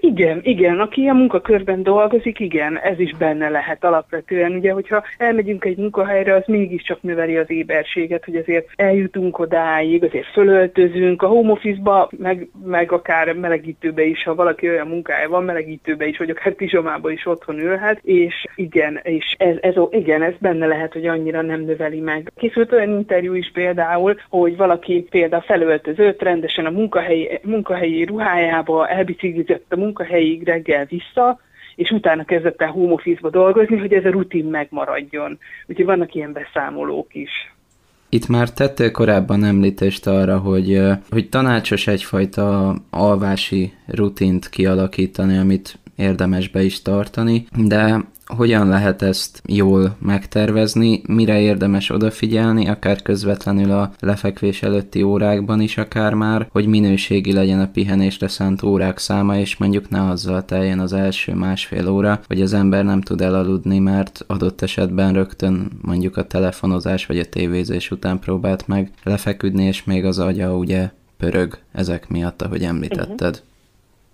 Igen, 0.00 0.40
igen, 0.42 0.80
aki 0.80 1.06
a 1.06 1.12
munkakörben 1.12 1.82
dolgozik, 1.82 2.40
igen, 2.40 2.78
ez 2.78 2.98
is 2.98 3.14
benne 3.14 3.48
lehet 3.48 3.84
alapvetően. 3.84 4.52
Ugye, 4.52 4.72
hogyha 4.72 5.04
elmegyünk 5.18 5.64
egy 5.64 5.76
munkahelyre, 5.76 6.34
az 6.34 6.42
mégiscsak 6.46 7.02
növeli 7.02 7.36
az 7.36 7.50
éberséget, 7.50 8.24
hogy 8.24 8.36
azért 8.36 8.68
eljutunk 8.76 9.38
odáig, 9.38 10.04
azért 10.04 10.26
fölöltözünk, 10.26 11.22
a 11.22 11.26
home 11.26 11.52
office-ba, 11.52 12.08
meg, 12.18 12.48
meg 12.64 12.92
akár 12.92 13.32
melegítőbe 13.32 14.02
is, 14.02 14.22
ha 14.22 14.34
valaki 14.34 14.68
olyan 14.68 14.86
munkája 14.86 15.28
van, 15.28 15.44
melegítőbe 15.44 16.06
is, 16.06 16.18
vagy 16.18 16.30
akár 16.30 16.54
pizsomába 16.54 17.10
is 17.10 17.26
otthon 17.26 17.58
ülhet, 17.58 17.98
és 18.02 18.46
igen, 18.54 19.00
és 19.02 19.34
ez, 19.38 19.56
ez, 19.60 19.74
igen, 19.90 20.22
ez 20.22 20.34
benne 20.38 20.66
lehet, 20.66 20.92
hogy 20.92 21.06
annyira 21.06 21.42
nem 21.42 21.60
növeli 21.60 22.00
meg. 22.00 22.32
Készült 22.36 22.72
olyan 22.72 22.90
interjú 22.90 23.34
is 23.34 23.50
például, 23.52 24.20
hogy 24.28 24.56
valaki 24.56 25.06
például 25.10 25.42
felöltözött 25.42 26.22
rendesen 26.22 26.66
a 26.66 26.70
munkahelyi, 26.70 27.40
munkahelyi 27.42 28.04
ruhájába, 28.04 28.88
elbiciklizett 28.88 29.71
a 29.72 29.76
munkahelyig 29.76 30.42
reggel 30.42 30.84
vissza, 30.84 31.40
és 31.76 31.90
utána 31.90 32.24
kezdett 32.24 32.62
el 32.62 32.70
home 32.70 32.92
office-ba 32.92 33.30
dolgozni, 33.30 33.76
hogy 33.76 33.92
ez 33.92 34.04
a 34.04 34.10
rutin 34.10 34.44
megmaradjon. 34.44 35.38
Úgyhogy 35.66 35.84
vannak 35.84 36.14
ilyen 36.14 36.32
beszámolók 36.32 37.14
is. 37.14 37.30
Itt 38.08 38.28
már 38.28 38.52
tettél 38.52 38.90
korábban 38.90 39.44
említést 39.44 40.06
arra, 40.06 40.38
hogy, 40.38 40.80
hogy 41.10 41.28
tanácsos 41.28 41.86
egyfajta 41.86 42.74
alvási 42.90 43.72
rutint 43.86 44.48
kialakítani, 44.48 45.38
amit 45.38 45.78
érdemes 45.96 46.48
be 46.48 46.62
is 46.62 46.82
tartani, 46.82 47.46
de 47.56 48.04
hogyan 48.26 48.68
lehet 48.68 49.02
ezt 49.02 49.42
jól 49.46 49.96
megtervezni, 49.98 51.02
mire 51.06 51.40
érdemes 51.40 51.90
odafigyelni, 51.90 52.68
akár 52.68 53.02
közvetlenül 53.02 53.70
a 53.70 53.92
lefekvés 54.00 54.62
előtti 54.62 55.02
órákban 55.02 55.60
is, 55.60 55.78
akár 55.78 56.14
már, 56.14 56.48
hogy 56.50 56.66
minőségi 56.66 57.32
legyen 57.32 57.60
a 57.60 57.70
pihenésre 57.72 58.28
szánt 58.28 58.62
órák 58.62 58.98
száma, 58.98 59.38
és 59.38 59.56
mondjuk 59.56 59.90
ne 59.90 60.08
azzal 60.08 60.44
teljen 60.44 60.80
az 60.80 60.92
első 60.92 61.34
másfél 61.34 61.88
óra, 61.88 62.20
hogy 62.26 62.40
az 62.42 62.52
ember 62.52 62.84
nem 62.84 63.00
tud 63.00 63.20
elaludni, 63.20 63.78
mert 63.78 64.24
adott 64.26 64.62
esetben 64.62 65.12
rögtön 65.12 65.70
mondjuk 65.82 66.16
a 66.16 66.26
telefonozás 66.26 67.06
vagy 67.06 67.18
a 67.18 67.28
tévézés 67.28 67.90
után 67.90 68.18
próbált 68.18 68.68
meg 68.68 68.90
lefeküdni, 69.02 69.64
és 69.64 69.84
még 69.84 70.04
az 70.04 70.18
agya 70.18 70.56
ugye 70.56 70.90
pörög 71.16 71.58
ezek 71.72 72.08
miatt, 72.08 72.42
ahogy 72.42 72.62
említetted. 72.62 73.34
Uh-huh. 73.34 73.50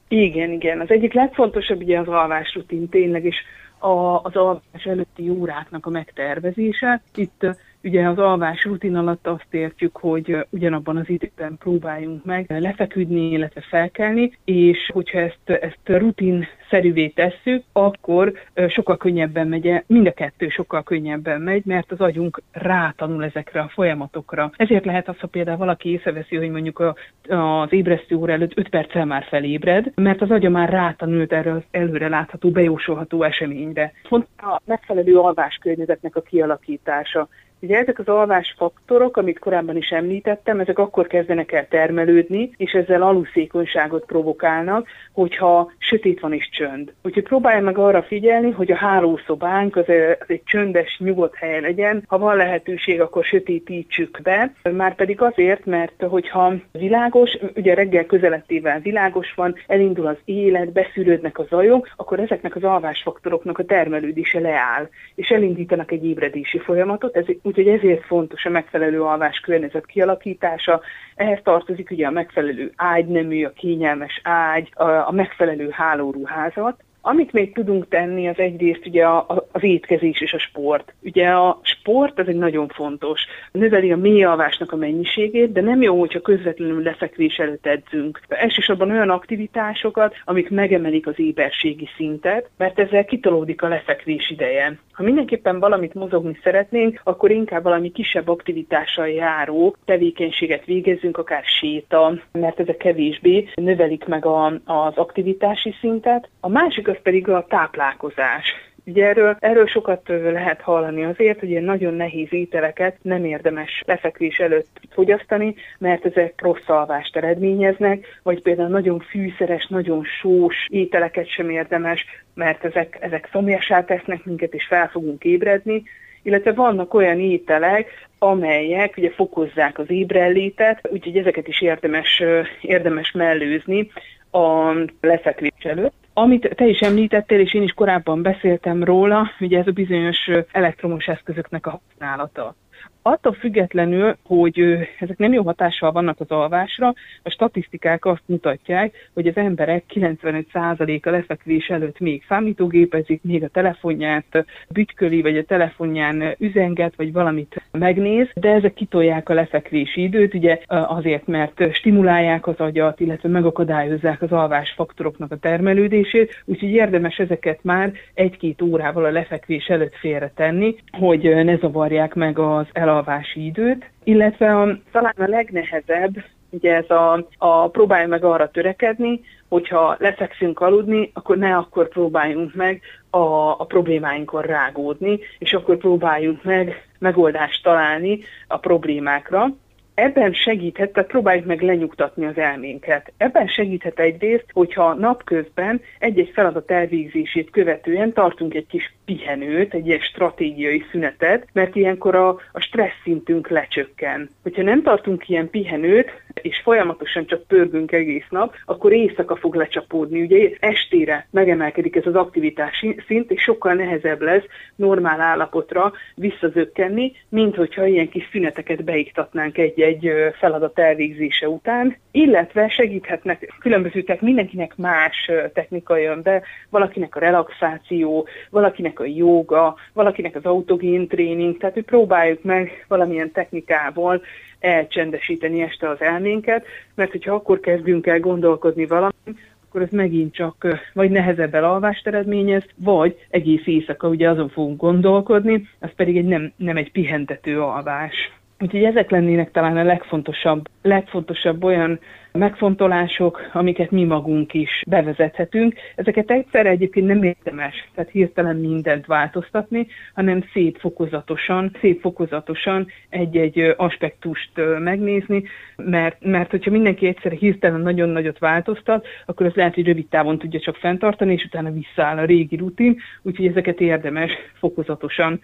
Igen, 0.09 0.51
igen. 0.51 0.81
Az 0.81 0.91
egyik 0.91 1.13
legfontosabb 1.13 1.83
ugye 1.83 1.99
az 1.99 2.09
alvásrutin 2.09 2.89
tényleg, 2.89 3.25
és 3.25 3.37
a, 3.79 4.23
az 4.23 4.37
alvás 4.37 4.85
előtti 4.85 5.29
óráknak 5.29 5.87
a 5.87 5.91
megtervezése. 5.91 7.03
Itt 7.15 7.47
Ugye 7.83 8.09
az 8.09 8.19
alvás 8.19 8.65
rutin 8.65 8.97
alatt 8.97 9.27
azt 9.27 9.47
értjük, 9.51 9.97
hogy 9.97 10.47
ugyanabban 10.51 10.97
az 10.97 11.09
időben 11.09 11.57
próbáljunk 11.59 12.25
meg 12.25 12.47
lefeküdni, 12.49 13.31
illetve 13.31 13.61
felkelni, 13.61 14.39
és 14.45 14.91
hogyha 14.93 15.19
ezt, 15.19 15.39
ezt 15.45 15.79
rutin 15.85 16.47
szerűvé 16.71 17.09
tesszük, 17.09 17.65
akkor 17.73 18.33
sokkal 18.69 18.97
könnyebben 18.97 19.47
megy, 19.47 19.83
mind 19.87 20.07
a 20.07 20.13
kettő 20.13 20.49
sokkal 20.49 20.83
könnyebben 20.83 21.41
megy, 21.41 21.63
mert 21.65 21.93
az 21.93 22.01
agyunk 22.01 22.43
rátanul 22.53 23.25
ezekre 23.25 23.61
a 23.61 23.71
folyamatokra. 23.73 24.51
Ezért 24.57 24.85
lehet 24.85 25.09
az, 25.09 25.19
ha 25.19 25.27
például 25.27 25.57
valaki 25.57 25.91
észreveszi, 25.91 26.37
hogy 26.37 26.51
mondjuk 26.51 26.79
a, 26.79 26.95
az 27.29 27.73
ébresztő 27.73 28.17
óra 28.17 28.33
előtt 28.33 28.59
5 28.59 28.69
perccel 28.69 29.05
már 29.05 29.25
felébred, 29.29 29.93
mert 29.95 30.21
az 30.23 30.31
agya 30.31 30.51
már 30.51 30.69
rátanult 30.69 31.33
erre 31.33 31.53
az 31.53 31.63
előre 31.71 32.09
látható, 32.09 32.51
bejósolható 32.51 33.23
eseményre. 33.23 33.93
Fontos 34.03 34.31
a 34.37 34.61
megfelelő 34.65 35.19
alváskörnyezetnek 35.19 36.17
a 36.17 36.21
kialakítása. 36.21 37.29
Ugye 37.61 37.79
ezek 37.79 37.99
az 37.99 38.09
alvás 38.09 38.55
faktorok, 38.57 39.17
amit 39.17 39.39
korábban 39.39 39.77
is 39.77 39.91
említettem, 39.91 40.61
ezek 40.61 40.79
akkor 40.79 41.07
kezdenek 41.07 41.53
el 41.53 41.69
termelődni, 41.69 42.51
és 42.57 42.73
ezzel 42.73 43.03
aluszékonyságot 43.03 44.05
provokálnak, 44.05 44.87
hogyha 45.13 45.73
sötét 45.79 46.21
van 46.21 46.33
és 46.33 46.49
csönd. 46.49 46.93
Úgyhogy 47.03 47.23
próbálj 47.23 47.63
meg 47.63 47.79
arra 47.79 48.03
figyelni, 48.03 48.51
hogy 48.51 48.71
a 48.71 48.77
hálószobánk 48.77 49.77
az 49.77 49.89
egy 50.27 50.43
csöndes, 50.45 50.99
nyugodt 50.99 51.35
hely 51.35 51.61
legyen. 51.61 52.05
Ha 52.07 52.19
van 52.19 52.37
lehetőség, 52.37 53.01
akkor 53.01 53.25
sötétítsük 53.25 54.21
be. 54.23 54.53
Már 54.73 54.95
pedig 54.95 55.21
azért, 55.21 55.65
mert 55.65 56.03
hogyha 56.09 56.55
világos, 56.73 57.39
ugye 57.55 57.75
reggel 57.75 58.07
közelettével 58.07 58.81
világos 58.81 59.33
van, 59.35 59.55
elindul 59.67 60.07
az 60.07 60.17
élet, 60.25 60.73
beszűrődnek 60.73 61.39
a 61.39 61.47
zajok, 61.49 61.89
akkor 61.97 62.21
ezeknek 62.21 62.57
az 62.57 62.65
alvásfaktoroknak 62.65 63.59
a 63.59 63.65
termelődése 63.65 64.41
leáll, 64.41 64.89
és 65.15 65.29
elindítanak 65.29 65.93
egy 65.93 66.05
ébredési 66.05 66.59
folyamatot. 66.59 67.17
Ez 67.17 67.25
Úgyhogy 67.49 67.69
ezért 67.69 68.05
fontos 68.05 68.45
a 68.45 68.51
megfelelő 68.51 69.03
alvás 69.03 69.41
környezet 69.41 69.87
kialakítása. 69.87 70.81
Ehhez 71.15 71.39
tartozik 71.43 71.91
ugye 71.91 72.07
a 72.07 72.11
megfelelő 72.11 72.73
ágynemű, 72.77 73.45
a 73.45 73.53
kényelmes 73.53 74.21
ágy, 74.23 74.73
a, 74.75 75.13
megfelelő 75.13 75.71
hálóruházat, 75.71 76.85
amit 77.09 77.33
még 77.33 77.53
tudunk 77.53 77.89
tenni, 77.89 78.29
az 78.29 78.39
egyrészt 78.39 78.87
ugye 78.87 79.05
a, 79.05 79.17
a, 79.17 79.47
az 79.53 79.63
étkezés 79.63 80.21
és 80.21 80.33
a 80.33 80.39
sport. 80.39 80.95
Ugye 81.03 81.29
a 81.29 81.61
sport 81.63 82.19
az 82.19 82.29
egy 82.29 82.37
nagyon 82.37 82.69
fontos. 82.69 83.21
Növeli 83.53 83.93
a 83.93 83.97
mély 83.97 84.25
a 84.25 84.77
mennyiségét, 84.77 85.53
de 85.53 85.61
nem 85.61 85.83
jó, 85.83 85.99
hogyha 85.99 86.21
közvetlenül 86.21 86.83
lefekvés 86.83 87.37
előtt 87.37 87.67
edzünk. 87.67 88.21
Elsősorban 88.29 88.91
olyan 88.91 89.11
aktivitásokat, 89.11 90.15
amik 90.25 90.51
megemelik 90.51 91.07
az 91.07 91.19
éberségi 91.19 91.89
szintet, 91.97 92.51
mert 92.57 92.79
ezzel 92.79 93.05
kitolódik 93.05 93.63
a 93.63 93.69
lefekvés 93.69 94.31
ideje. 94.31 94.79
Ha 94.93 95.03
mindenképpen 95.03 95.59
valamit 95.59 95.95
mozogni 95.95 96.39
szeretnénk, 96.43 97.01
akkor 97.05 97.31
inkább 97.31 97.63
valami 97.63 97.93
kisebb 97.93 98.29
aktivitással 98.29 99.09
járó 99.09 99.77
tevékenységet 99.85 100.65
végezzünk, 100.65 101.19
akár 101.19 101.43
séta, 101.45 102.19
mert 102.33 102.61
ezek 102.61 102.77
kevésbé 102.77 103.49
növelik 103.55 104.05
meg 104.05 104.27
a, 104.27 104.47
az 104.65 104.97
aktivitási 104.97 105.75
szintet. 105.81 106.29
A 106.41 106.49
másik 106.49 106.89
az 106.89 106.98
pedig 107.03 107.29
a 107.29 107.47
táplálkozás. 107.49 108.55
Ugye 108.89 109.07
erről, 109.07 109.37
erről 109.39 109.67
sokat 109.67 110.03
lehet 110.09 110.61
hallani 110.61 111.05
azért, 111.05 111.41
hogy 111.41 111.51
ilyen 111.51 111.65
nagyon 111.65 111.95
nehéz 111.95 112.29
ételeket 112.31 112.97
nem 113.03 113.25
érdemes 113.25 113.83
lefekvés 113.87 114.39
előtt 114.39 114.81
fogyasztani, 114.91 115.55
mert 115.79 116.05
ezek 116.05 116.41
rossz 116.43 116.69
alvást 116.69 117.17
eredményeznek, 117.17 118.21
vagy 118.23 118.43
például 118.43 118.69
nagyon 118.69 119.01
fűszeres, 119.01 119.67
nagyon 119.67 120.05
sós 120.05 120.67
ételeket 120.69 121.29
sem 121.29 121.51
érdemes, 121.51 122.05
mert 122.35 122.65
ezek, 122.65 122.99
ezek 123.01 123.29
szomjasá 123.33 123.85
tesznek 123.85 124.25
minket, 124.25 124.55
és 124.55 124.67
fel 124.67 124.89
fogunk 124.89 125.25
ébredni, 125.25 125.83
illetve 126.23 126.53
vannak 126.53 126.95
olyan 126.95 127.21
ételek, 127.21 128.09
amelyek 128.19 128.97
ugye 128.97 129.11
fokozzák 129.11 129.79
az 129.79 129.91
ébrellétet, 129.91 130.89
úgyhogy 130.91 131.17
ezeket 131.17 131.49
is 131.49 131.61
érdemes, 131.61 132.23
érdemes 132.61 133.11
mellőzni 133.13 133.91
a 134.31 134.73
lefekvés 135.01 135.63
előtt. 135.63 136.08
Amit 136.21 136.55
te 136.57 136.67
is 136.67 136.81
említettél, 136.81 137.41
és 137.41 137.55
én 137.55 137.63
is 137.63 137.73
korábban 137.73 138.23
beszéltem 138.23 138.85
róla, 138.85 139.31
ugye 139.41 139.59
ez 139.59 139.67
a 139.67 139.71
bizonyos 139.71 140.31
elektromos 140.53 141.07
eszközöknek 141.07 141.67
a 141.67 141.71
használata. 141.71 142.55
Attól 143.03 143.33
függetlenül, 143.33 144.17
hogy 144.27 144.61
ezek 144.99 145.19
nem 145.19 145.33
jó 145.33 145.43
hatással 145.43 145.93
vannak 145.93 146.21
az 146.21 146.31
alvásra, 146.31 146.95
a 147.23 147.31
statisztikák 147.31 148.05
azt 148.05 148.23
mutatják, 148.27 149.11
hogy 149.15 149.27
az 149.27 149.37
emberek 149.37 149.85
95%-a 149.95 151.11
lefekvés 151.11 151.69
előtt 151.69 151.99
még 151.99 152.25
számítógépezik, 152.29 153.23
még 153.23 153.43
a 153.43 153.49
telefonját 153.49 154.47
bütköli, 154.69 155.23
vagy 155.23 155.37
a 155.37 155.45
telefonján 155.45 156.35
üzenget, 156.39 156.97
vagy 156.97 157.13
valamit 157.13 157.63
megnéz, 157.71 158.29
de 158.35 158.49
ezek 158.51 158.75
kitolják 158.75 159.29
a 159.29 159.35
lefekvési 159.35 160.03
időt, 160.03 160.35
ugye 160.35 160.59
azért, 160.67 161.27
mert 161.27 161.75
stimulálják 161.75 162.47
az 162.47 162.59
agyat, 162.59 163.01
illetve 163.01 163.29
megakadályozzák 163.29 164.23
az 164.23 164.33
alvás 164.33 164.73
faktoroknak 164.77 165.33
a 165.33 165.37
termelődését, 165.37 166.43
úgyhogy 166.45 166.71
érdemes 166.71 167.17
ezeket 167.17 167.59
már 167.63 167.93
egy-két 168.15 168.63
órával 168.63 169.05
a 169.05 169.11
lefekvés 169.11 169.67
előtt 169.67 169.95
félretenni, 169.95 170.77
hogy 170.99 171.45
ne 171.45 171.57
zavarják 171.57 172.15
meg 172.15 172.39
az 172.39 172.67
elalvást 172.79 173.07
alvási 173.09 173.45
időt, 173.45 173.91
illetve 174.05 174.57
a, 174.57 174.79
talán 174.93 175.15
a 175.17 175.29
legnehezebb, 175.29 176.25
ugye 176.51 176.75
ez 176.75 176.91
a, 176.91 177.27
a 177.39 177.69
próbálj 177.69 178.07
meg 178.07 178.25
arra 178.25 178.51
törekedni, 178.51 179.21
hogyha 179.49 179.97
lefekszünk 179.99 180.61
aludni, 180.61 181.11
akkor 181.15 181.37
ne 181.37 181.57
akkor 181.57 181.89
próbáljunk 181.89 182.55
meg 182.55 182.81
a, 183.11 183.19
a 183.51 183.65
problémáinkon 183.69 184.43
rágódni, 184.43 185.19
és 185.39 185.53
akkor 185.53 185.77
próbáljunk 185.77 186.45
meg 186.45 186.89
megoldást 186.99 187.63
találni 187.63 188.21
a 188.47 188.59
problémákra. 188.59 189.47
Ebben 189.95 190.33
segíthet, 190.33 190.93
tehát 190.93 191.09
próbáljuk 191.09 191.45
meg 191.45 191.63
lenyugtatni 191.63 192.27
az 192.27 192.39
elménket. 192.39 193.13
Ebben 193.17 193.47
segíthet 193.47 193.99
egyrészt, 193.99 194.47
hogyha 194.53 194.95
napközben 194.95 195.81
egy-egy 195.99 196.31
feladat 196.35 196.71
elvégzését 196.71 197.51
követően 197.51 198.13
tartunk 198.13 198.55
egy 198.55 198.67
kis 198.67 198.93
pihenőt, 199.09 199.75
egy 199.75 199.87
ilyen 199.87 200.01
stratégiai 200.01 200.85
szünetet, 200.91 201.47
mert 201.53 201.77
ilyenkor 201.77 202.15
a, 202.15 202.29
a 202.29 202.61
stressz 202.61 203.01
szintünk 203.03 203.49
lecsökken. 203.49 204.29
Hogyha 204.43 204.63
nem 204.63 204.83
tartunk 204.83 205.29
ilyen 205.29 205.51
pihenőt, 205.51 206.11
és 206.43 206.61
folyamatosan 206.63 207.27
csak 207.27 207.47
pörgünk 207.47 207.93
egész 207.93 208.27
nap, 208.31 208.55
akkor 208.65 208.93
éjszaka 208.93 209.37
fog 209.37 209.55
lecsapódni. 209.55 210.23
Ugye 210.23 210.51
estére 210.61 211.27
megemelkedik 211.31 211.97
ez 211.97 212.07
az 212.07 212.15
aktivitás 212.15 212.85
szint, 213.07 213.31
és 213.31 213.43
sokkal 213.43 213.75
nehezebb 213.75 214.23
lesz 214.23 214.45
normál 214.77 215.21
állapotra 215.21 215.93
visszazökkenni, 216.15 217.13
mint 217.29 217.57
hogyha 217.57 217.87
ilyen 217.87 218.09
kis 218.09 218.29
szüneteket 218.33 218.85
beiktatnánk 218.85 219.59
egy-egy 219.59 220.13
feladat 220.39 220.79
elvégzése 220.79 221.49
után, 221.49 221.97
illetve 222.11 222.69
segíthetnek 222.69 223.55
különböző, 223.61 224.03
tehát 224.03 224.23
mindenkinek 224.23 224.77
más 224.77 225.31
technika 225.53 225.97
jön 225.97 226.23
be, 226.23 226.43
valakinek 226.71 227.17
a 227.17 227.21
relaxáció, 227.21 228.29
valakinek 228.51 228.98
a 229.01 229.05
joga, 229.05 229.75
valakinek 229.93 230.35
az 230.37 230.45
autogén 230.45 231.09
tréning, 231.09 231.59
tehát 231.59 231.75
hogy 231.75 231.85
próbáljuk 231.85 232.43
meg 232.43 232.85
valamilyen 232.89 233.33
technikával 233.33 234.23
elcsendesíteni 234.61 235.63
este 235.63 235.89
az 235.89 236.01
elménket, 236.01 236.67
mert 236.95 237.11
hogyha 237.11 237.35
akkor 237.35 237.61
kezdünk 237.61 238.07
el 238.07 238.21
gondolkodni 238.21 238.87
valamit, 238.87 239.39
akkor 239.69 239.83
ez 239.83 239.91
megint 239.91 240.35
csak 240.35 240.67
vagy 240.93 241.11
nehezebb 241.11 241.55
elalvást 241.55 242.07
eredményez, 242.07 242.63
vagy 242.77 243.27
egész 243.31 243.67
éjszaka 243.67 244.09
ugye 244.09 244.29
azon 244.29 244.49
fogunk 244.49 244.81
gondolkodni, 244.81 245.69
az 245.81 245.91
pedig 245.97 246.17
egy 246.17 246.25
nem, 246.25 246.53
nem 246.57 246.77
egy 246.77 246.93
pihentető 246.93 247.61
alvás. 247.61 248.15
Úgyhogy 248.61 248.85
ezek 248.85 249.11
lennének 249.11 249.51
talán 249.51 249.77
a 249.77 249.83
legfontosabb, 249.83 250.69
legfontosabb 250.83 251.65
olyan 251.65 252.01
megfontolások, 252.39 253.51
amiket 253.53 253.91
mi 253.91 254.05
magunk 254.05 254.55
is 254.55 254.83
bevezethetünk. 254.87 255.75
Ezeket 255.95 256.31
egyszerre 256.31 256.69
egyébként 256.69 257.07
nem 257.07 257.23
érdemes, 257.23 257.89
tehát 257.95 258.11
hirtelen 258.11 258.57
mindent 258.57 259.07
változtatni, 259.07 259.87
hanem 260.15 260.45
szép 260.53 260.79
fokozatosan, 260.79 261.77
szép 261.81 262.01
fokozatosan 262.01 262.87
egy-egy 263.09 263.75
aspektust 263.77 264.51
megnézni, 264.79 265.43
mert, 265.77 266.17
mert 266.25 266.51
hogyha 266.51 266.71
mindenki 266.71 267.07
egyszerre 267.07 267.37
hirtelen 267.37 267.81
nagyon 267.81 268.09
nagyot 268.09 268.39
változtat, 268.39 269.07
akkor 269.27 269.47
az 269.47 269.55
lehet, 269.55 269.75
hogy 269.75 269.87
rövid 269.87 270.09
távon 270.09 270.39
tudja 270.39 270.61
csak 270.61 270.77
fenntartani, 270.77 271.33
és 271.33 271.45
utána 271.45 271.71
visszaáll 271.71 272.19
a 272.19 272.25
régi 272.25 272.57
rutin, 272.57 272.97
úgyhogy 273.23 273.47
ezeket 273.47 273.81
érdemes 273.81 274.33
fokozatosan 274.59 275.41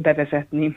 bevezetni. 0.00 0.76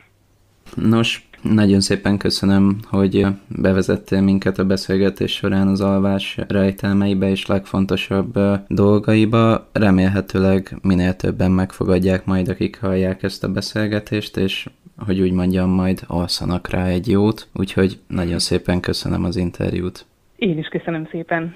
Nos, 0.75 1.29
nagyon 1.41 1.79
szépen 1.79 2.17
köszönöm, 2.17 2.77
hogy 2.87 3.25
bevezettél 3.47 4.21
minket 4.21 4.59
a 4.59 4.65
beszélgetés 4.65 5.31
során 5.31 5.67
az 5.67 5.81
alvás 5.81 6.37
rejtelmeibe 6.47 7.29
és 7.29 7.45
legfontosabb 7.45 8.39
dolgaiba. 8.67 9.69
Remélhetőleg 9.71 10.77
minél 10.81 11.15
többen 11.15 11.51
megfogadják 11.51 12.25
majd, 12.25 12.49
akik 12.49 12.79
hallják 12.79 13.23
ezt 13.23 13.43
a 13.43 13.51
beszélgetést, 13.51 14.37
és 14.37 14.69
hogy 14.97 15.19
úgy 15.19 15.31
mondjam, 15.31 15.69
majd 15.69 16.01
alszanak 16.07 16.69
rá 16.69 16.85
egy 16.85 17.09
jót. 17.09 17.47
Úgyhogy 17.53 17.99
nagyon 18.07 18.39
szépen 18.39 18.79
köszönöm 18.79 19.23
az 19.23 19.35
interjút. 19.35 20.05
Én 20.35 20.57
is 20.57 20.67
köszönöm 20.67 21.07
szépen. 21.11 21.55